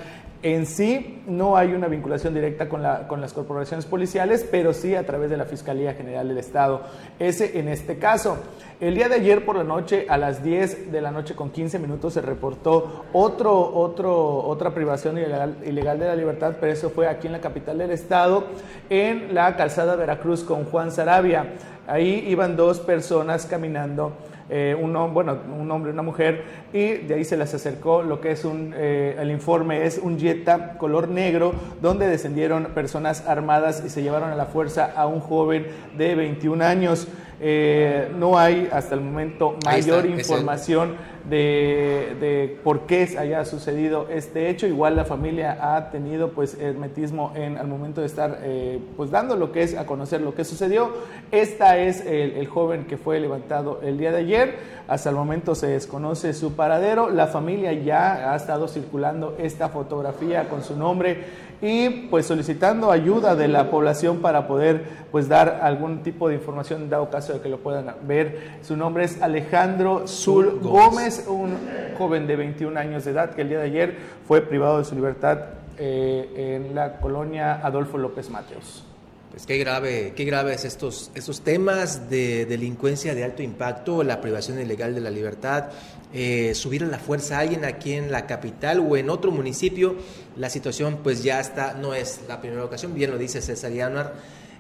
[0.43, 5.05] En sí no hay una vinculación directa con, con las corporaciones policiales, pero sí a
[5.05, 6.83] través de la Fiscalía General del Estado.
[7.19, 8.39] Ese en este caso.
[8.81, 11.81] El día de ayer por la noche, a las 10 de la noche con 15
[11.81, 17.09] minutos, se reportó otro, otro, otra privación ilegal, ilegal de la libertad, pero eso fue
[17.09, 18.45] aquí en la capital del estado,
[18.89, 21.55] en la calzada Veracruz con Juan Sarabia.
[21.89, 24.13] Ahí iban dos personas caminando
[24.51, 28.33] eh, un, bueno, un hombre una mujer, y de ahí se les acercó lo que
[28.33, 33.91] es un, eh, el informe es un Jetta color negro, donde descendieron personas armadas y
[33.91, 37.09] se llevaron a la fuerza a un joven de 21 años.
[37.41, 40.97] Eh, no hay hasta el momento mayor información
[41.29, 44.67] de, por qué haya sucedido este hecho.
[44.67, 49.37] Igual la familia ha tenido pues hermetismo en al momento de estar eh, pues dando
[49.37, 50.91] lo que es a conocer lo que sucedió.
[51.31, 54.79] Esta es el, el, joven que fue levantado el día de ayer.
[54.89, 57.11] Hasta el momento se desconoce su paradero.
[57.11, 63.35] La familia ya ha estado circulando esta fotografía con su nombre y pues solicitando ayuda
[63.35, 67.49] de la población para poder pues dar algún tipo de información dado caso de que
[67.49, 68.59] lo puedan ver.
[68.63, 71.57] Su nombre es Alejandro Zul Gómez, un
[71.97, 74.95] joven de 21 años de edad que el día de ayer fue privado de su
[74.95, 75.39] libertad
[75.79, 78.88] eh, en la colonia Adolfo López Mateos.
[79.31, 84.59] Pues qué grave, qué graves estos, estos temas de delincuencia de alto impacto, la privación
[84.59, 85.67] ilegal de la libertad,
[86.15, 89.97] eh, subir a la fuerza a alguien aquí en la capital o en otro municipio,
[90.37, 94.15] la situación pues ya está, no es la primera ocasión, bien lo dice César Yanuar,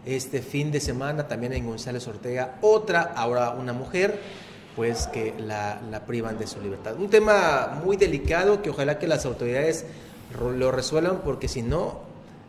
[0.05, 4.21] este fin de semana también en González Ortega, otra, ahora una mujer,
[4.77, 6.95] pues que la, la privan de su libertad.
[6.97, 9.87] Un tema muy delicado que ojalá que las autoridades
[10.39, 12.08] lo resuelvan porque si no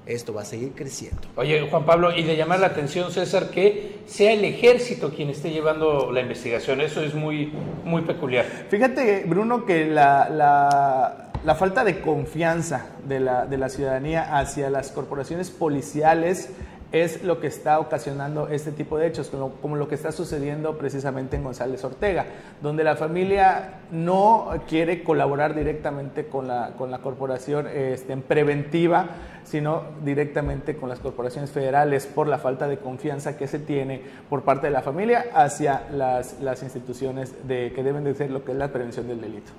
[0.10, 1.22] esto va a seguir creciendo.
[1.36, 5.52] Oye, Juan Pablo, y de llamar la atención, César, que sea el ejército quien esté
[5.52, 6.82] llevando la investigación.
[6.82, 8.46] Eso es muy, muy peculiar.
[8.70, 14.70] Fíjate, Bruno, que la, la, la falta de confianza de la, de la ciudadanía hacia
[14.70, 16.50] las corporaciones policiales
[16.92, 21.36] es lo que está ocasionando este tipo de hechos, como, lo que está sucediendo precisamente
[21.36, 22.26] en González Ortega,
[22.62, 29.08] donde la familia no quiere colaborar directamente con la, con la corporación este, en preventiva,
[29.44, 34.44] sino directamente con las corporaciones federales por la falta de confianza que se tiene por
[34.44, 38.52] parte de la familia hacia las, las instituciones de, que deben de ser lo que
[38.52, 39.52] es la prevención del delito.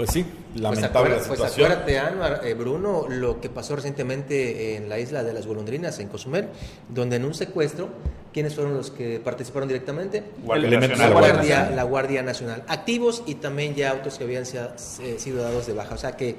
[0.00, 1.68] Pues sí, pues lamentable pues, situación.
[1.68, 5.98] Pues acuérdate, Anuar, eh, Bruno, lo que pasó recientemente en la isla de las golondrinas,
[5.98, 6.48] en Cozumel,
[6.88, 7.90] donde en un secuestro,
[8.32, 10.24] ¿quiénes fueron los que participaron directamente?
[10.42, 11.10] Guardia Nacional.
[11.10, 12.64] La, Guardia, la Guardia Nacional.
[12.66, 15.94] Activos y también ya autos que habían eh, sido dados de baja.
[15.94, 16.36] O sea que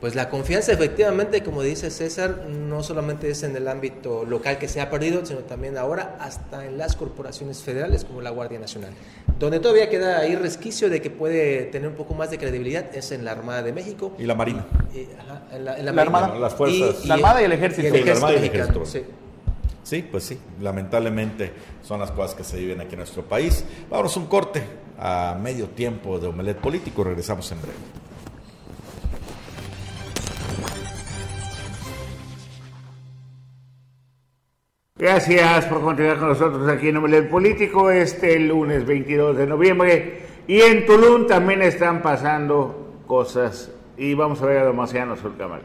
[0.00, 4.66] pues la confianza efectivamente, como dice César, no solamente es en el ámbito local que
[4.66, 8.92] se ha perdido, sino también ahora hasta en las corporaciones federales como la Guardia Nacional.
[9.38, 13.12] Donde todavía queda ahí resquicio de que puede tener un poco más de credibilidad es
[13.12, 14.12] en la Armada de México.
[14.18, 14.64] Y la Marina.
[15.52, 16.34] en la, Armada.
[16.38, 17.04] las fuerzas.
[17.04, 17.94] la Armada y el Ejército.
[17.94, 19.02] Y el Ejército, sí.
[19.82, 23.64] sí, pues sí, lamentablemente son las cosas que se viven aquí en nuestro país.
[23.90, 24.62] Vamos un corte
[24.98, 27.99] a medio tiempo de Omelet Político, regresamos en breve.
[35.00, 40.20] Gracias por continuar con nosotros aquí en Nombre Político este lunes 22 de noviembre.
[40.46, 43.72] Y en Tulum también están pasando cosas.
[43.96, 45.62] Y vamos a ver a los marcianos sur cámara.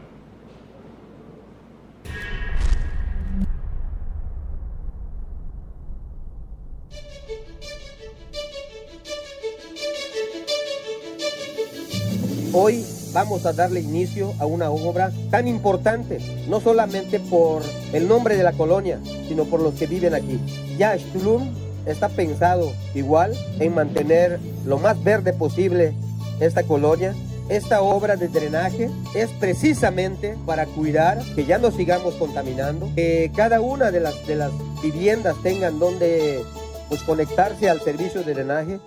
[12.54, 16.18] Hoy vamos a darle inicio a una obra tan importante,
[16.50, 17.62] no solamente por
[17.94, 20.38] el nombre de la colonia, sino por los que viven aquí.
[20.76, 21.48] Ya Tulum
[21.86, 25.94] está pensado igual en mantener lo más verde posible
[26.40, 27.14] esta colonia.
[27.48, 33.62] Esta obra de drenaje es precisamente para cuidar que ya no sigamos contaminando, que cada
[33.62, 34.52] una de las, de las
[34.82, 36.42] viviendas tengan donde
[36.90, 38.78] pues, conectarse al servicio de drenaje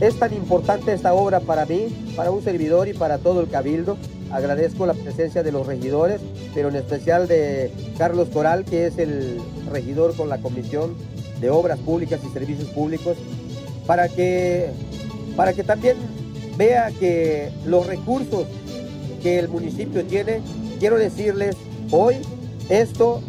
[0.00, 3.98] Es tan importante esta obra para mí, para un servidor y para todo el cabildo.
[4.30, 6.22] Agradezco la presencia de los regidores,
[6.54, 9.38] pero en especial de Carlos Coral, que es el
[9.70, 10.94] regidor con la Comisión
[11.40, 13.18] de Obras Públicas y Servicios Públicos,
[13.86, 14.70] para que,
[15.36, 15.96] para que también
[16.56, 18.46] vea que los recursos
[19.22, 20.40] que el municipio tiene,
[20.78, 21.56] quiero decirles,
[21.90, 22.16] hoy
[22.70, 23.20] esto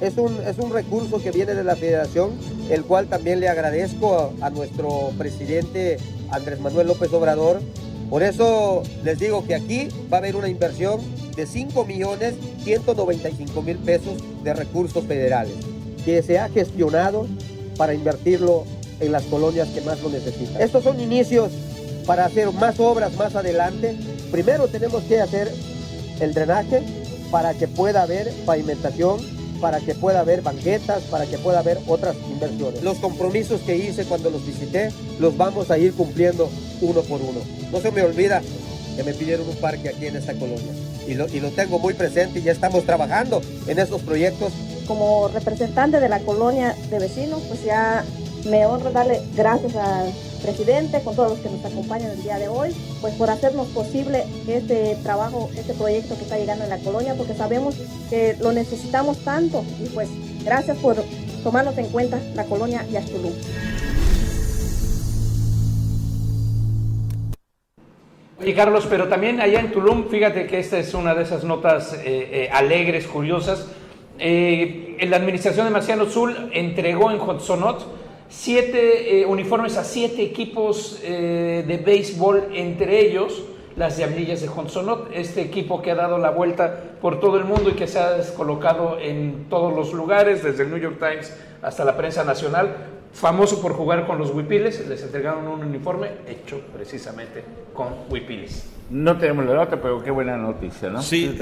[0.00, 2.30] es un, es un recurso que viene de la federación,
[2.70, 5.98] el cual también le agradezco a nuestro presidente
[6.30, 7.60] Andrés Manuel López Obrador.
[8.10, 11.00] Por eso les digo que aquí va a haber una inversión
[11.36, 15.54] de 5 millones 195 mil pesos de recursos federales
[16.04, 17.26] que se ha gestionado
[17.76, 18.64] para invertirlo
[19.00, 20.60] en las colonias que más lo necesitan.
[20.60, 21.50] Estos son inicios
[22.06, 23.96] para hacer más obras más adelante.
[24.30, 25.50] Primero tenemos que hacer
[26.20, 26.82] el drenaje
[27.30, 29.33] para que pueda haber pavimentación
[29.64, 32.82] para que pueda haber banquetas, para que pueda haber otras inversiones.
[32.82, 36.50] Los compromisos que hice cuando los visité los vamos a ir cumpliendo
[36.82, 37.40] uno por uno.
[37.72, 38.42] No se me olvida
[38.94, 40.70] que me pidieron un parque aquí en esta colonia
[41.08, 44.52] y lo, y lo tengo muy presente y ya estamos trabajando en esos proyectos.
[44.86, 48.04] Como representante de la colonia de vecinos, pues ya
[48.44, 50.12] me honra darle gracias al
[50.44, 54.24] presidente, con todos los que nos acompañan el día de hoy, pues por hacernos posible
[54.46, 57.74] este trabajo, este proyecto que está llegando en la colonia, porque sabemos
[58.10, 60.08] que lo necesitamos tanto y pues
[60.44, 60.96] gracias por
[61.42, 63.32] tomarnos en cuenta la colonia Yaxtulú.
[68.40, 71.94] Oye, Carlos, pero también allá en Tulum, fíjate que esta es una de esas notas
[71.94, 73.66] eh, eh, alegres, curiosas.
[74.18, 81.00] Eh, la administración de Marciano Zul entregó en Hotsonot siete eh, uniformes a siete equipos
[81.02, 83.42] eh, de béisbol, entre ellos
[83.76, 87.70] las Diablillas de Honsonot, este equipo que ha dado la vuelta por todo el mundo
[87.70, 91.84] y que se ha descolocado en todos los lugares, desde el New York Times hasta
[91.84, 92.76] la prensa nacional,
[93.12, 98.73] famoso por jugar con los huipiles, les entregaron un uniforme hecho precisamente con huipiles.
[98.90, 101.00] No tenemos la nota, pero qué buena noticia, ¿no?
[101.00, 101.38] Sí,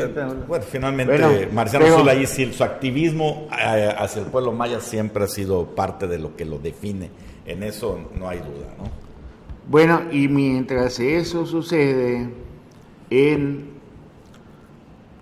[0.46, 6.06] bueno, finalmente Marciano pero, su activismo eh, hacia el pueblo maya siempre ha sido parte
[6.06, 7.10] de lo que lo define.
[7.44, 8.84] En eso no hay duda, ¿no?
[9.68, 12.28] Bueno, y mientras eso sucede
[13.10, 13.70] en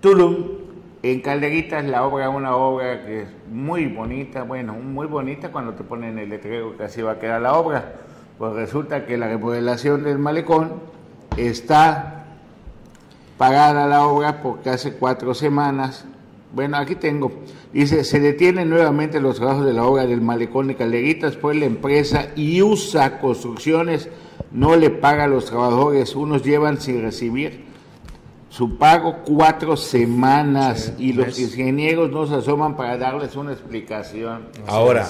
[0.01, 0.61] Tulum,
[1.03, 5.73] en Calderitas, la obra es una obra que es muy bonita, bueno, muy bonita cuando
[5.73, 7.95] te ponen el letrero que así va a quedar la obra,
[8.39, 10.73] pues resulta que la remodelación del malecón
[11.37, 12.27] está
[13.39, 16.05] pagada la obra porque hace cuatro semanas.
[16.53, 17.33] Bueno, aquí tengo.
[17.73, 21.65] Dice, se detienen nuevamente los trabajos de la obra del malecón de Calderitas, pues la
[21.65, 24.09] empresa IUSA Construcciones
[24.51, 26.15] no le paga a los trabajadores.
[26.17, 27.65] Unos llevan sin recibir
[28.51, 34.49] su pago cuatro semanas y los ingenieros no se asoman para darles una explicación.
[34.67, 35.07] Ahora,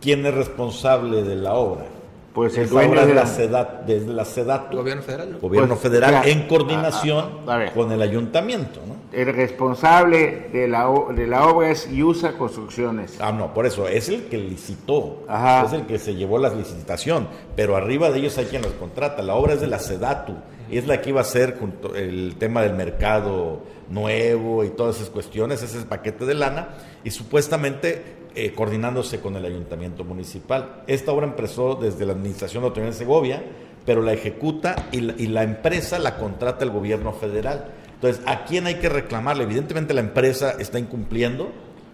[0.00, 1.86] ¿quién es responsable de la obra?
[2.32, 6.46] Pues el dueño de la SEDAT, desde la SEDAT, gobierno federal, gobierno pues, federal en
[6.46, 7.40] coordinación
[7.74, 9.00] con el ayuntamiento, ¿no?
[9.12, 13.18] El responsable de la, de la obra es IUSA Construcciones.
[13.20, 15.24] Ah, no, por eso, es el que licitó,
[15.66, 19.22] es el que se llevó la licitación, pero arriba de ellos hay quien los contrata,
[19.22, 20.34] la obra es de la SEDATU,
[20.70, 25.10] es la que iba a ser junto el tema del mercado nuevo y todas esas
[25.10, 26.68] cuestiones, ese es el paquete de lana,
[27.02, 30.82] y supuestamente eh, coordinándose con el ayuntamiento municipal.
[30.86, 33.42] Esta obra empezó desde la administración de Autonomía de Segovia,
[33.84, 37.66] pero la ejecuta y la, y la, empresa la contrata el gobierno federal.
[37.94, 39.44] Entonces, ¿a quién hay que reclamarle?
[39.44, 41.50] Evidentemente la empresa está incumpliendo,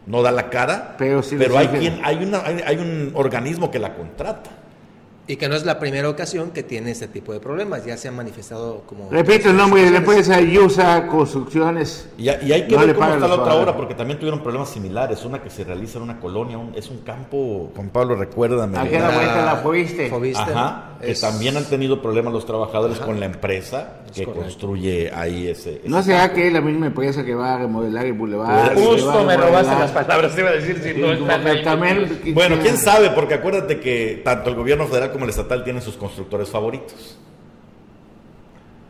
[0.06, 3.78] no da la cara, pero, pero hay, quien, hay, una, hay, hay un organismo que
[3.78, 4.50] la contrata.
[5.28, 8.06] Y que no es la primera ocasión que tiene este tipo de problemas, ya se
[8.08, 9.10] han manifestado como...
[9.10, 12.08] Repito el nombre de la empresa Yusa Construcciones.
[12.16, 15.24] Y, y hay que ver cómo está la otra obra, porque también tuvieron problemas similares.
[15.24, 18.78] Una que se realiza en una colonia, un, es un campo, Juan Pablo, recuérdame.
[18.78, 20.10] ¿A qué la vuelta la fuiste?
[20.36, 25.80] Ajá que también han tenido problemas los trabajadores con la empresa que construye ahí ese...
[25.84, 28.74] ¿No será que es la misma empresa que va a remodelar el bulevar?
[28.74, 31.16] Justo me robaste las palabras, te iba a decir si no
[31.62, 35.82] también, Bueno, quién sabe, porque acuérdate que tanto el gobierno federal como el estatal tienen
[35.82, 37.18] sus constructores favoritos.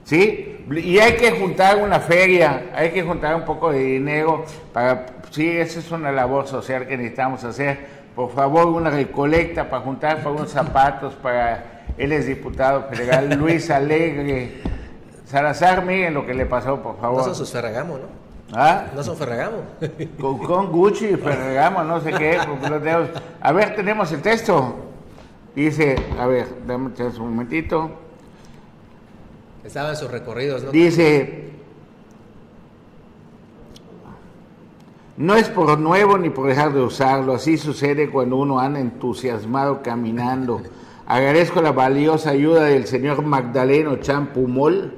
[0.05, 5.07] Sí, y hay que juntar una feria, hay que juntar un poco de dinero para,
[5.31, 7.97] sí, esa es una labor social que necesitamos hacer.
[8.15, 13.71] Por favor, una recolecta para juntar para unos zapatos para, él es diputado federal, Luis
[13.71, 14.61] Alegre.
[15.27, 17.19] Salazar, miren lo que le pasó, por favor.
[17.19, 18.27] No son sus Ferragamo, ¿no?
[18.53, 18.87] ¿Ah?
[18.95, 19.59] No son Ferragamo.
[20.21, 22.39] Con, con Gucci, Ferragamo, no sé qué.
[23.41, 24.77] A ver, tenemos el texto.
[25.55, 27.91] Dice, a ver, dame un momentito.
[29.65, 30.71] Estaba en sus recorridos, ¿no?
[30.71, 31.51] Dice,
[35.17, 39.83] no es por nuevo ni por dejar de usarlo, así sucede cuando uno anda entusiasmado
[39.83, 40.61] caminando.
[41.07, 44.93] Agradezco la valiosa ayuda del señor Magdaleno Champumol,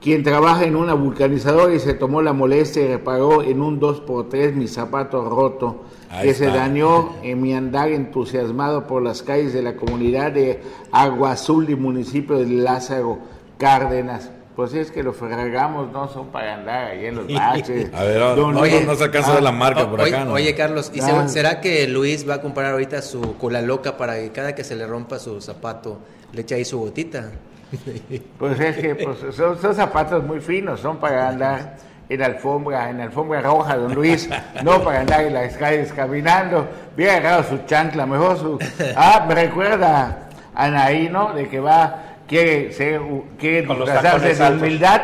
[0.00, 4.52] quien trabaja en una vulcanizadora y se tomó la molestia y reparó en un 2x3
[4.52, 5.82] mi zapato roto,
[6.22, 10.60] que se dañó en mi andar entusiasmado por las calles de la comunidad de
[10.92, 13.18] Agua Azul y municipio de Lázaro
[13.58, 14.30] Cárdenas.
[14.54, 17.92] Pues es que los ferragamos no son para andar ahí en los baches.
[17.94, 20.34] A ver, oye, no, se alcanza de la marca por oye, acá, ¿no?
[20.34, 24.30] Oye, Carlos, ¿y será que Luis va a comprar ahorita su cola loca para que
[24.30, 26.00] cada que se le rompa su zapato
[26.32, 27.30] le eche ahí su gotita?
[28.38, 31.76] Pues es que pues, son, zapatos muy finos, son para andar
[32.08, 34.28] en alfombra, en alfombra roja, don Luis,
[34.62, 36.68] no para andar en las calles caminando.
[36.94, 38.58] Bien agarrado su chancla, mejor su...
[38.94, 41.32] Ah, me recuerda a Anaí, ¿no?
[41.32, 43.00] De que va quiere, ser,
[43.38, 45.00] quiere disfrazarse de humildad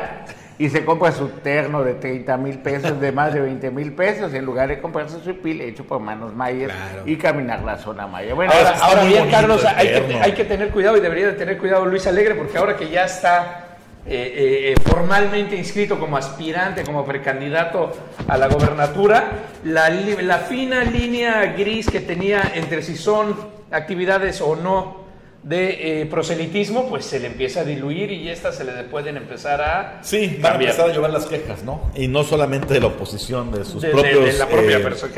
[0.59, 4.35] y se compra su terno de 30 mil pesos, de más de 20 mil pesos,
[4.35, 6.73] en lugar de comprarse su pil hecho por manos Mayer
[7.07, 8.35] y caminar la zona Mayer.
[8.35, 11.87] Bueno, ahora, bien, Carlos, hay que, hay que, tener cuidado y debería de tener cuidado
[11.87, 13.69] Luis Alegre, porque ahora que ya está
[14.05, 17.93] eh, eh, formalmente inscrito como aspirante, como precandidato
[18.27, 19.31] a la gobernatura,
[19.63, 23.37] la, la fina línea gris que tenía entre si son
[23.71, 25.08] actividades o no
[25.43, 29.61] de eh, proselitismo, pues se le empieza a diluir y estas se le pueden empezar
[29.61, 30.01] a.
[30.03, 31.91] Sí, van a empezar a llover las quejas, ¿no?
[31.95, 34.25] Y no solamente de la oposición, de sus propios,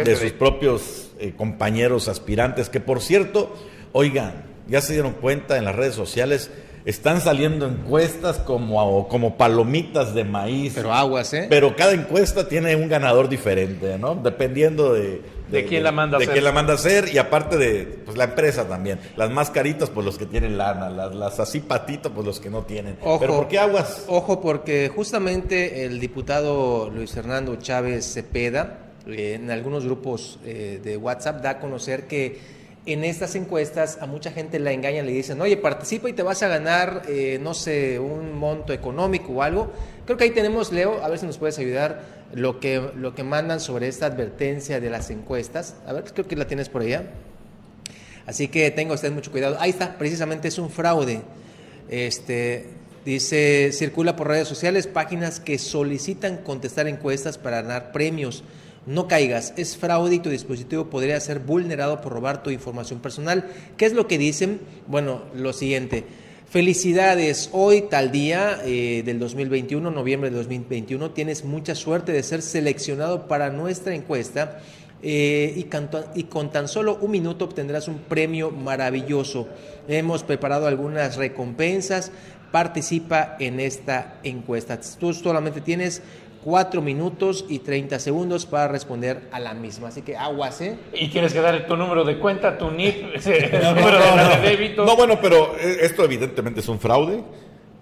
[0.04, 3.54] de, sus propios compañeros aspirantes, que por cierto,
[3.92, 6.50] oigan, ya se dieron cuenta en las redes sociales
[6.84, 10.72] están saliendo encuestas como, como palomitas de maíz.
[10.74, 11.46] Pero aguas, ¿eh?
[11.48, 14.14] Pero cada encuesta tiene un ganador diferente, ¿no?
[14.14, 15.39] Dependiendo de...
[15.50, 16.28] De, quién la manda a hacer.
[16.28, 18.98] De quién la manda a hacer y aparte de pues, la empresa también.
[19.16, 20.90] Las más caritas, pues los que tienen lana.
[20.90, 22.96] Las, las así patitas, pues los que no tienen.
[23.02, 24.04] Ojo, Pero ¿por qué aguas?
[24.08, 30.96] Ojo, porque justamente el diputado Luis Fernando Chávez Cepeda, eh, en algunos grupos eh, de
[30.96, 35.40] WhatsApp, da a conocer que en estas encuestas a mucha gente la engañan, le dicen,
[35.40, 39.70] oye, participa y te vas a ganar, eh, no sé, un monto económico o algo.
[40.06, 43.22] Creo que ahí tenemos, Leo, a ver si nos puedes ayudar, lo que, lo que
[43.22, 45.74] mandan sobre esta advertencia de las encuestas.
[45.86, 47.10] A ver, creo que la tienes por allá.
[48.26, 49.56] Así que tenga usted mucho cuidado.
[49.60, 51.22] Ahí está, precisamente es un fraude.
[51.88, 52.66] Este,
[53.04, 58.44] dice, circula por redes sociales páginas que solicitan contestar encuestas para ganar premios.
[58.90, 63.48] No caigas, es fraude y tu dispositivo podría ser vulnerado por robar tu información personal.
[63.76, 64.58] ¿Qué es lo que dicen?
[64.88, 66.02] Bueno, lo siguiente.
[66.48, 72.42] Felicidades, hoy tal día eh, del 2021, noviembre de 2021, tienes mucha suerte de ser
[72.42, 74.58] seleccionado para nuestra encuesta
[75.04, 75.68] eh, y,
[76.18, 79.46] y, con tan solo un minuto obtendrás un premio maravilloso.
[79.86, 82.10] Hemos preparado algunas recompensas,
[82.50, 84.80] participa en esta encuesta.
[84.98, 86.02] Tú solamente tienes
[86.44, 89.88] 4 minutos y 30 segundos para responder a la misma.
[89.88, 90.78] Así que aguas, ¿eh?
[90.92, 94.84] ¿Y quieres que dar tu número de cuenta, tu NIP, el número de, débito?
[94.84, 97.22] No, bueno, pero eh, esto evidentemente es un fraude.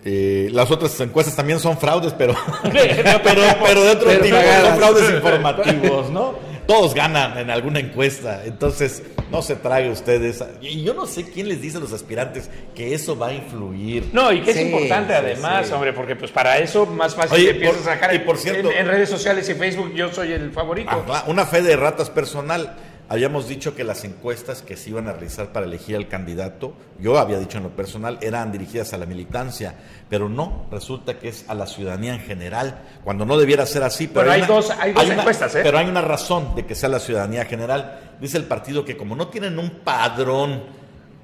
[0.04, 5.10] Eh, las otras encuestas también son fraudes, pero, pero, pero de otro tipo, son fraudes
[5.10, 6.34] informativos, ¿no?
[6.68, 8.44] Todos ganan en alguna encuesta.
[8.44, 9.02] Entonces,
[9.32, 10.44] no se trague ustedes.
[10.60, 14.10] Y yo no sé quién les dice a los aspirantes que eso va a influir.
[14.12, 17.80] No, y que es importante además, hombre, porque pues para eso más fácil que empiezas
[17.86, 18.14] a sacar.
[18.14, 20.90] Y por cierto, en, redes sociales y Facebook yo soy el favorito.
[21.26, 22.76] una fe de ratas personal.
[23.10, 27.18] Habíamos dicho que las encuestas que se iban a realizar para elegir al candidato, yo
[27.18, 29.74] había dicho en lo personal, eran dirigidas a la militancia,
[30.10, 34.08] pero no, resulta que es a la ciudadanía en general, cuando no debiera ser así.
[34.08, 35.60] Pero, hay, dos, hay dos encuestas, ¿eh?
[35.62, 38.16] Pero hay una razón de que sea la ciudadanía general.
[38.20, 40.64] Dice el partido que como no tienen un padrón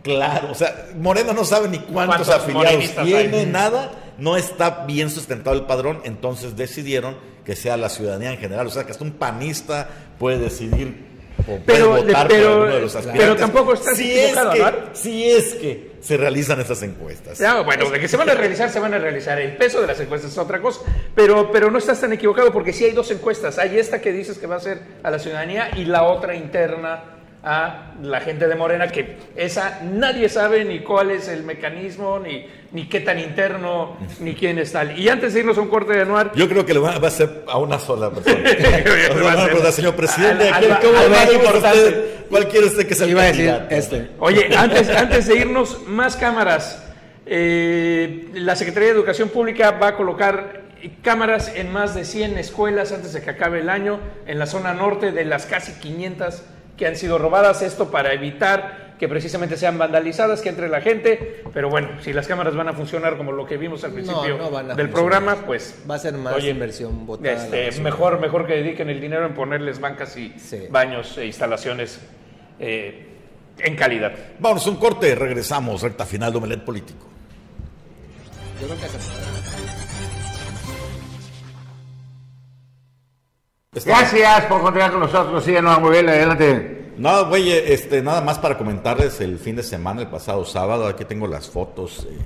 [0.03, 5.55] claro, o sea, Moreno no sabe ni cuántos, afiliados tiene, nada, no está bien sustentado
[5.55, 9.13] el padrón, entonces decidieron que sea la ciudadanía en general, o sea, que hasta un
[9.13, 11.14] panista puede decidir
[11.47, 14.73] o Pero- votar pero- por alguno de los pero tampoco estás si es que.
[14.95, 17.41] Si es que se realizan estas encuestas.
[17.65, 19.41] Bueno, de que se van a realizar, se van a realizar.
[19.41, 20.81] El peso de las encuestas es otra cosa.
[21.15, 23.59] Pero, pero no estás tan equivocado porque sí hay dos encuestas.
[23.59, 27.05] Hay esta que dices que va a ser a la ciudadanía y la otra interna
[27.43, 32.47] a la gente de Morena, que esa nadie sabe ni cuál es el mecanismo, ni,
[32.75, 34.99] ni qué tan interno, ni quién es tal.
[34.99, 37.09] Y antes de irnos a un corte de anuar, Yo creo que le va, va
[37.09, 38.37] a ser a una sola persona.
[38.45, 41.79] Va a Una ser- persona, señor presidente, Al- ¿quién- al- cómo al va importante.
[41.79, 42.05] usted?
[42.29, 44.11] ¿cuál quiere usted que el Iba a decir este.
[44.19, 46.81] Oye, antes, antes de irnos, más cámaras.
[47.27, 50.63] Eh, la Secretaría de Educación Pública va a colocar
[51.03, 54.75] cámaras en más de 100 escuelas antes de que acabe el año en la zona
[54.75, 56.43] norte de las casi 500
[56.77, 57.63] que han sido robadas.
[57.63, 61.43] Esto para evitar que precisamente sean vandalizadas, que entre la gente.
[61.53, 64.51] Pero bueno, si las cámaras van a funcionar como lo que vimos al principio no
[64.51, 64.91] del funcionar.
[64.91, 67.33] programa, pues Va a ser más Oye, inversión botada.
[67.33, 70.35] este, mejor, mejor que dediquen el dinero en ponerles bancas y
[70.71, 72.01] baños e instalaciones
[72.59, 73.07] eh,
[73.59, 74.13] en calidad.
[74.39, 77.07] Vamos a un corte, regresamos, recta final de Omelet Político.
[78.61, 78.87] Yo creo que
[83.85, 85.43] Gracias por continuar con nosotros.
[85.43, 86.84] Síganos, muy bien, adelante.
[86.97, 91.05] Nada, güey, este, nada más para comentarles el fin de semana, el pasado sábado, aquí
[91.05, 92.17] tengo las fotos eh,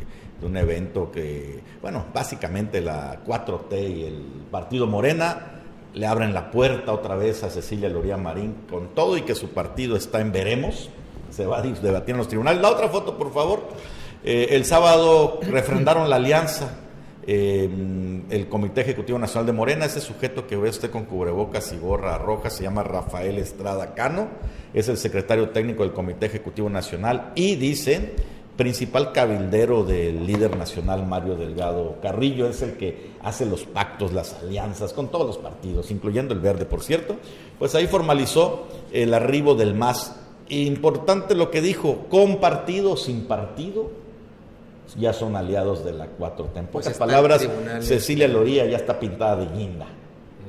[0.40, 5.62] de un evento que, bueno, básicamente la 4T y el Partido Morena
[5.94, 9.48] le abren la puerta otra vez a Cecilia Loría Marín con todo y que su
[9.48, 10.90] partido está en veremos,
[11.30, 12.60] se va a debatir en los tribunales.
[12.60, 13.68] La otra foto, por favor.
[14.22, 16.74] Eh, el sábado refrendaron la alianza
[17.30, 17.68] eh,
[18.30, 22.16] el Comité Ejecutivo Nacional de Morena, ese sujeto que ve usted con cubrebocas y gorra
[22.16, 24.28] roja, se llama Rafael Estrada Cano,
[24.72, 28.12] es el secretario técnico del Comité Ejecutivo Nacional y dicen
[28.56, 34.32] principal cabildero del líder nacional Mario Delgado Carrillo, es el que hace los pactos, las
[34.42, 37.16] alianzas con todos los partidos, incluyendo el verde, por cierto,
[37.58, 40.16] pues ahí formalizó el arribo del MAS.
[40.48, 43.90] Importante lo que dijo, con partido, sin partido,
[44.96, 46.56] ya son aliados de la 4T.
[46.56, 47.86] En Pues pocas en palabras, tribunales.
[47.86, 49.86] Cecilia Loría ya está pintada de guinda.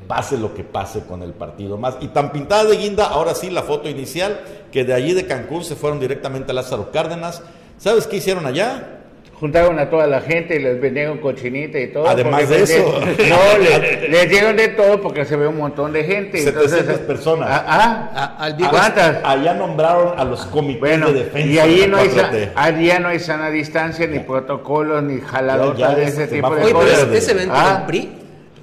[0.08, 1.98] Pase lo que pase con el partido más.
[2.02, 4.40] Y tan pintada de guinda, ahora sí, la foto inicial,
[4.72, 7.44] que de allí de Cancún se fueron directamente a Lázaro Cárdenas.
[7.78, 8.99] ¿Sabes qué hicieron allá?
[9.40, 12.08] Juntaron a toda la gente y les vendieron cochinita y todo.
[12.10, 13.00] Además de eso.
[13.30, 16.40] No, les, les dieron de todo porque se ve un montón de gente.
[16.40, 17.48] 700 entonces, personas.
[17.50, 19.18] Ah, al ah, viejo- ¿cuántas?
[19.24, 21.48] Allá nombraron a los comités Bueno, de defensa.
[21.48, 22.52] y ahí de no, hay, sa- 4T.
[22.54, 26.50] allá no hay sana distancia, ni protocolos, ni jaladotas Ya, ya de ese se tipo
[26.54, 27.04] de Oye, pero cosas.
[27.04, 28.12] ese, ese evento Ah, del PRI.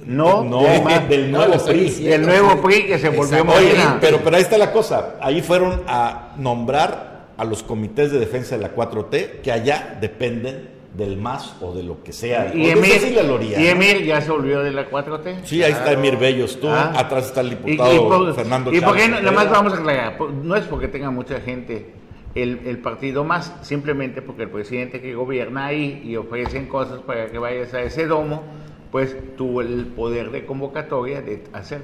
[0.05, 1.09] No, No, de más.
[1.09, 1.83] del No, nuevo estoy PRI.
[1.85, 2.11] diciendo.
[2.11, 3.41] del nuevo PRI que se volvió.
[3.51, 5.15] Oye, pero, pero ahí está la cosa.
[5.21, 10.69] Ahí fueron a nombrar a los comités de defensa de la 4T, que allá dependen
[10.95, 12.51] del MAS o de lo que sea.
[12.55, 12.73] Y
[13.23, 13.59] Loría.
[13.61, 15.41] y Emil ya se volvió de la 4T.
[15.43, 16.91] Sí, ahí está Emir Bellos, tú, Ah.
[16.97, 19.19] atrás está el Y, diputado y por, Fernando y por no- Cepeda.
[19.21, 21.93] nada más vamos a aclarar, no es porque tenga mucha gente
[22.33, 27.27] el, el partido más, simplemente porque el presidente que gobierna ahí y ofrecen cosas para
[27.27, 28.43] que vayas a ese domo,
[28.91, 31.81] pues tuvo el poder de convocatoria de hacer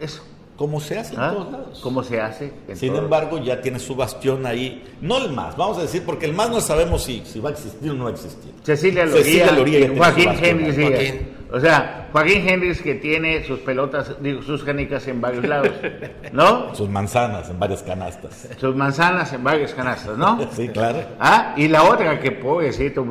[0.00, 0.22] eso.
[0.56, 1.32] Como se hace en ¿Ah?
[1.32, 1.80] todos lados.
[1.80, 2.52] Como se hace.
[2.68, 4.84] en Sin todos- embargo, ya tiene su bastión ahí.
[5.00, 7.52] No el MAS, vamos a decir, porque el MAS no sabemos si, si va a
[7.52, 8.52] existir o no va a existir.
[8.62, 10.28] Cecilia Loría, Cecilia Loría Joaquín.
[10.28, 11.34] Joaquín.
[11.52, 15.70] O sea, Joaquín Hendrix que tiene sus pelotas, digo, sus canicas en varios lados,
[16.32, 16.74] ¿no?
[16.74, 18.48] Sus manzanas en varias canastas.
[18.58, 20.38] Sus manzanas en varias canastas, ¿no?
[20.52, 20.98] Sí, claro.
[21.20, 23.06] Ah, y la otra que pobrecito,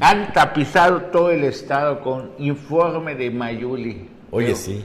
[0.00, 4.08] han tapizado todo el estado con informe de Mayuli.
[4.30, 4.84] Oye, Pero- sí,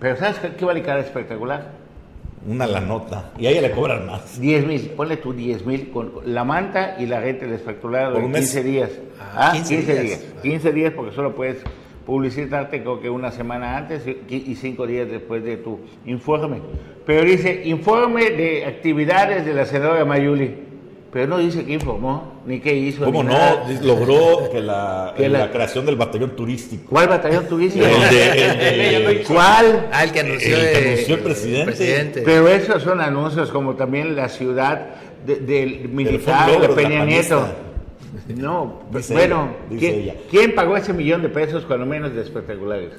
[0.00, 1.78] Pero ¿sabes qué, qué vale cada espectacular?
[2.46, 3.32] una la nota.
[3.38, 4.40] Y a ella le cobran más.
[4.40, 8.18] 10 mil, ponle tú 10 mil con la manta y la renta del espectacular de
[8.18, 8.40] un mes.
[8.50, 8.90] 15 días.
[9.20, 10.04] Ah, Ah, 15 15, días.
[10.04, 10.20] días.
[10.42, 11.58] 15 días porque solo puedes
[12.06, 16.62] publicitarte creo que una semana antes y y cinco días después de tu informe.
[17.04, 20.69] Pero dice informe de actividades de la senadora Mayuli.
[21.12, 23.04] Pero no dice qué informó, ni qué hizo.
[23.04, 23.30] ¿Cómo no?
[23.32, 23.64] nada.
[23.82, 25.40] Logró que la, Que la...
[25.40, 26.84] la- creación del batallón turístico.
[26.88, 27.84] ¿Cuál batallón turístico?
[27.84, 29.88] El de- el de- ¿Cuál?
[29.92, 32.22] Ah, el que anunció, El que anunció el presidente.
[32.24, 34.86] Pero esos son anuncios como también la ciudad
[35.26, 37.48] de- del militar de logro de la Peña Nieto.
[38.28, 40.14] No, Dice bueno, ella, dice ¿quién, ella.
[40.30, 42.90] quién pagó ese millón de pesos cuando menos de espectaculares?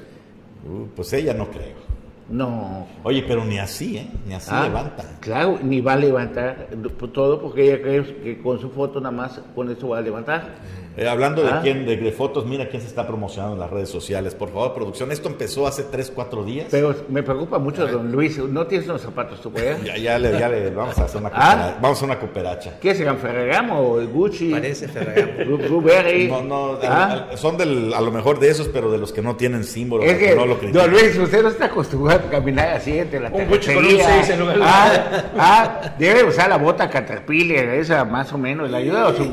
[0.66, 1.91] Uh, pues ella no creo.
[2.32, 2.86] No.
[3.02, 4.06] Oye, pero ni así, ¿eh?
[4.26, 5.04] Ni así Ah, levanta.
[5.20, 6.68] Claro, ni va a levantar
[7.12, 10.54] todo porque ella cree que con su foto nada más con eso va a levantar.
[10.96, 11.60] Eh, hablando de ¿Ah?
[11.62, 14.34] quién, de, de fotos, mira quién se está promocionando en las redes sociales.
[14.34, 15.10] Por favor, producción.
[15.12, 16.66] Esto empezó hace 3, 4 días.
[16.70, 18.38] Pero me preocupa mucho, don Luis.
[18.38, 19.64] ¿No tienes unos zapatos tú, güey?
[19.84, 21.74] Ya, ya, le, ya le vamos a hacer una ¿Ah?
[21.80, 22.78] vamos a hacer una cooperacha.
[22.80, 24.50] ¿Qué serán Ferragamo o el Gucci?
[24.50, 25.32] Parece Ferragamo.
[26.32, 27.26] No, no, ¿Ah?
[27.36, 30.02] son del, a lo mejor de esos, pero de los que no tienen símbolo.
[30.04, 33.28] Es que, no lo don Luis, usted no está acostumbrado a caminar así entre la
[33.30, 34.22] Un Gucci con un terracería.
[34.24, 38.70] seis en lugar de- ah, ah, debe usar la bota Caterpillar, esa más o menos,
[38.70, 39.30] le ayuda a su,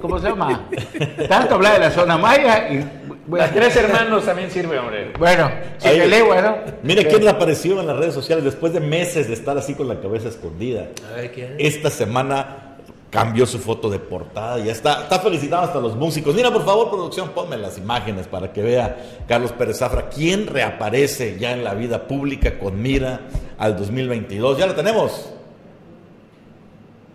[0.00, 0.63] ¿cómo se llama?
[1.28, 2.84] Tanto hablar de la zona maya y,
[3.26, 5.12] bueno, Las tres hermanos también sirve, hombre.
[5.18, 6.56] bueno, Ahí- chiquelegua, ¿no?
[6.82, 9.88] Mire quién le apareció en las redes sociales después de meses de estar así con
[9.88, 10.88] la cabeza escondida.
[11.10, 11.54] A ver, ¿quién?
[11.58, 12.76] Esta semana
[13.10, 16.34] cambió su foto de portada y ya está, está felicitando hasta los músicos.
[16.34, 18.96] Mira, por favor, producción, ponme las imágenes para que vea
[19.28, 23.20] Carlos Pérez Zafra quién reaparece ya en la vida pública con mira
[23.56, 24.58] al 2022.
[24.58, 25.30] Ya lo tenemos.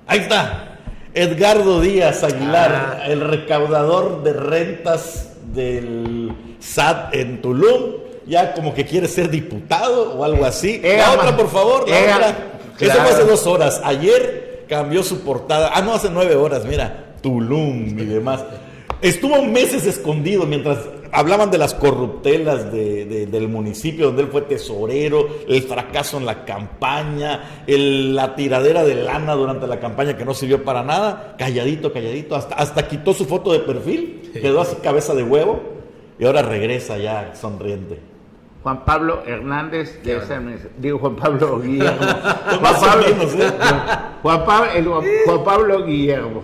[0.08, 0.79] Ahí está.
[1.14, 8.10] Edgardo Díaz Aguilar, el recaudador de rentas del SAT en Tulum.
[8.28, 10.80] Ya como que quiere ser diputado o algo así.
[10.84, 12.30] Eh, la otra, por favor, la eh, otra.
[12.30, 12.38] Eso
[12.78, 13.01] claro.
[13.01, 13.82] fue hace dos horas.
[13.84, 15.72] Ayer cambió su portada.
[15.74, 17.16] Ah, no, hace nueve horas, mira.
[17.22, 18.41] Tulum y demás.
[19.01, 20.78] Estuvo meses escondido mientras
[21.12, 26.26] hablaban de las corruptelas de- de- del municipio donde él fue tesorero, el fracaso en
[26.26, 31.36] la campaña, el- la tiradera de lana durante la campaña que no sirvió para nada.
[31.38, 32.36] Calladito, calladito.
[32.36, 34.32] Hasta, hasta quitó su foto de perfil.
[34.34, 35.62] Quedó así cabeza de huevo.
[36.20, 37.99] Y ahora regresa ya sonriente.
[38.62, 40.41] Juan Pablo Hernández de esa.
[40.78, 41.97] Digo Juan Pablo Guillermo.
[41.99, 43.51] Juan Más o Pablo, menos, ¿eh?
[44.22, 46.43] Juan Pablo, el Juan, Juan Pablo Guillermo.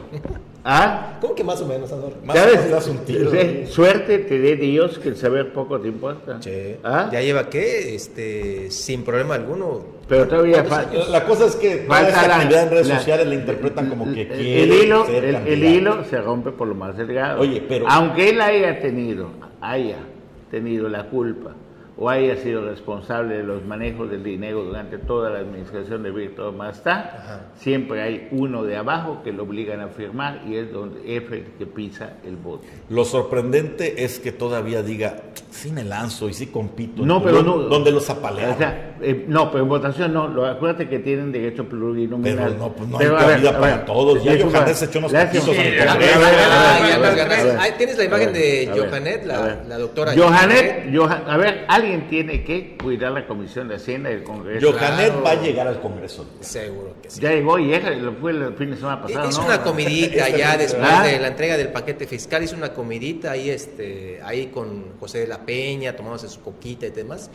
[0.68, 1.20] ¿Ah?
[1.22, 2.14] ¿Cómo que más o menos, Ador?
[2.24, 2.56] Más o ¿Sabes?
[2.56, 3.30] menos das un tiro.
[3.30, 6.40] Sí, Suerte te dé Dios que el saber poco te importa.
[6.40, 7.08] Che, ¿Ah?
[7.14, 9.82] Ya lleva qué, este, sin problema alguno.
[10.10, 11.12] Pero todavía ¿Cuántos falta.
[11.12, 13.90] La cosa es que toda Falta esta la- actividad en redes la- sociales la interpretan
[13.90, 16.98] como que el, quiere el hilo, ser el, el hilo se rompe por lo más
[16.98, 17.42] delgado.
[17.42, 19.30] Oye, pero- aunque él haya tenido,
[19.62, 19.98] haya
[20.50, 21.52] tenido la culpa
[21.98, 26.54] o haya sido responsable de los manejos del dinero durante toda la administración de Víctor
[26.54, 31.36] Mastá, siempre hay uno de abajo que lo obligan a firmar y es donde F
[31.36, 32.66] el que pisa el voto.
[32.90, 35.16] Lo sorprendente es que todavía diga,
[35.52, 37.06] sí me lanzo y sí compito.
[37.06, 37.64] No, pero Tulum", no.
[37.70, 38.56] Donde los apalearon.
[38.56, 40.28] O sea, eh, no, pero en votación no.
[40.28, 42.36] Lo, acuérdate que tienen derecho plurinominal.
[42.36, 44.24] Pero no, pues no Pero, hay ver, cabida para ver, todos.
[44.24, 45.30] Ya Johannes se echó unos Ah.
[47.62, 52.76] Ahí tienes la imagen de Johanet, la- doctora Johanet, Johan- a ver, alguien tiene que
[52.78, 54.72] cuidar la Comisión de Hacienda del Congreso.
[54.72, 55.24] Johanet Claro.
[55.24, 56.26] va a llegar al Congreso.
[56.42, 57.22] Seguro que sí.
[57.22, 59.30] Ya llegó y llega, lo fue el fin de semana pasado.
[59.30, 59.48] Hizo ¿no?
[59.48, 61.04] una comidita ya después ¿Ah?
[61.04, 65.28] de la entrega del paquete fiscal, hizo una comidita ahí, este, ahí con José de
[65.28, 67.30] la Peña, tomándose su coquita y demás.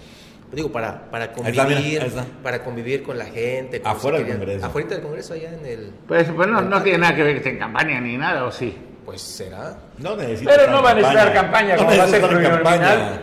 [0.53, 2.25] Digo, para, para Ahí está, mira, convivir, ahí está.
[2.43, 3.81] para convivir con la gente.
[3.81, 4.67] con Afuera del Congreso.
[4.67, 5.93] Afuera del Congreso, allá en el...
[6.09, 8.51] Pues, pues no, no tiene nada que ver que esté en campaña ni nada, ¿o
[8.51, 8.77] sí?
[9.05, 9.79] Pues será.
[9.99, 13.21] No necesita Pero no va a necesitar campaña, No como va a ser campaña.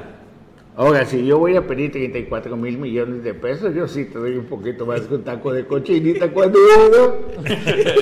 [0.77, 4.37] Ahora, si yo voy a pedir 34 mil millones de pesos, yo sí te doy
[4.37, 7.15] un poquito más que un taco de cochinita cuando uno.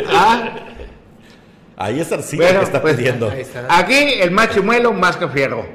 [0.10, 0.56] ¿Ah?
[1.78, 3.32] Ahí es Arcilla Bueno, que está pues, pidiendo.
[3.32, 3.66] está.
[3.70, 5.66] Aquí el machimuelo más que fierro.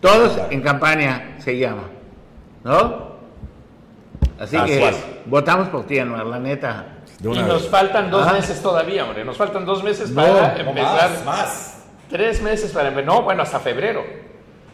[0.00, 1.84] Todos en campaña se llama.
[2.62, 3.08] ¿No?
[4.38, 4.92] Así que
[5.26, 6.98] votamos por ti, Anuar, la neta.
[7.20, 7.68] Y nos vez.
[7.68, 8.32] faltan dos Ah.
[8.34, 9.24] meses todavía, hombre.
[9.24, 11.10] Nos faltan dos meses No, para empezar.
[11.10, 11.84] más, más.
[12.08, 13.12] Tres meses para empezar.
[13.12, 14.04] No, bueno, hasta febrero.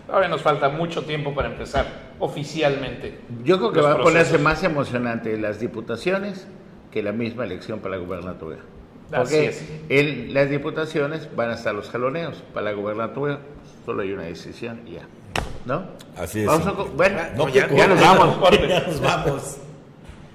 [0.07, 1.87] Todavía nos falta mucho tiempo para empezar
[2.19, 3.19] oficialmente.
[3.43, 6.47] Yo creo que va a ponerse más emocionante las diputaciones
[6.91, 8.59] que la misma elección para la gubernatura.
[9.11, 9.65] Así Porque es.
[9.89, 12.43] en las diputaciones van a estar los jaloneos.
[12.53, 13.41] Para la gubernatura
[13.85, 15.03] solo hay una decisión y ya.
[15.65, 15.85] ¿No?
[16.17, 16.47] Así es.
[16.47, 18.51] Vamos a bueno, No, ya, ya nos vamos.
[18.69, 19.57] Ya nos vamos.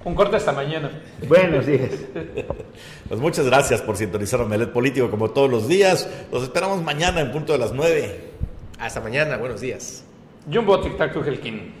[0.04, 0.90] Un corte hasta mañana.
[1.28, 1.90] Buenos días.
[3.08, 6.08] Pues muchas gracias por sintonizar Omelet Político como todos los días.
[6.30, 8.29] Los esperamos mañana en punto de las 9.
[8.80, 10.02] Hasta mañana, buenos días.
[10.50, 11.74] Jumbo Tic Tac Tujelkin.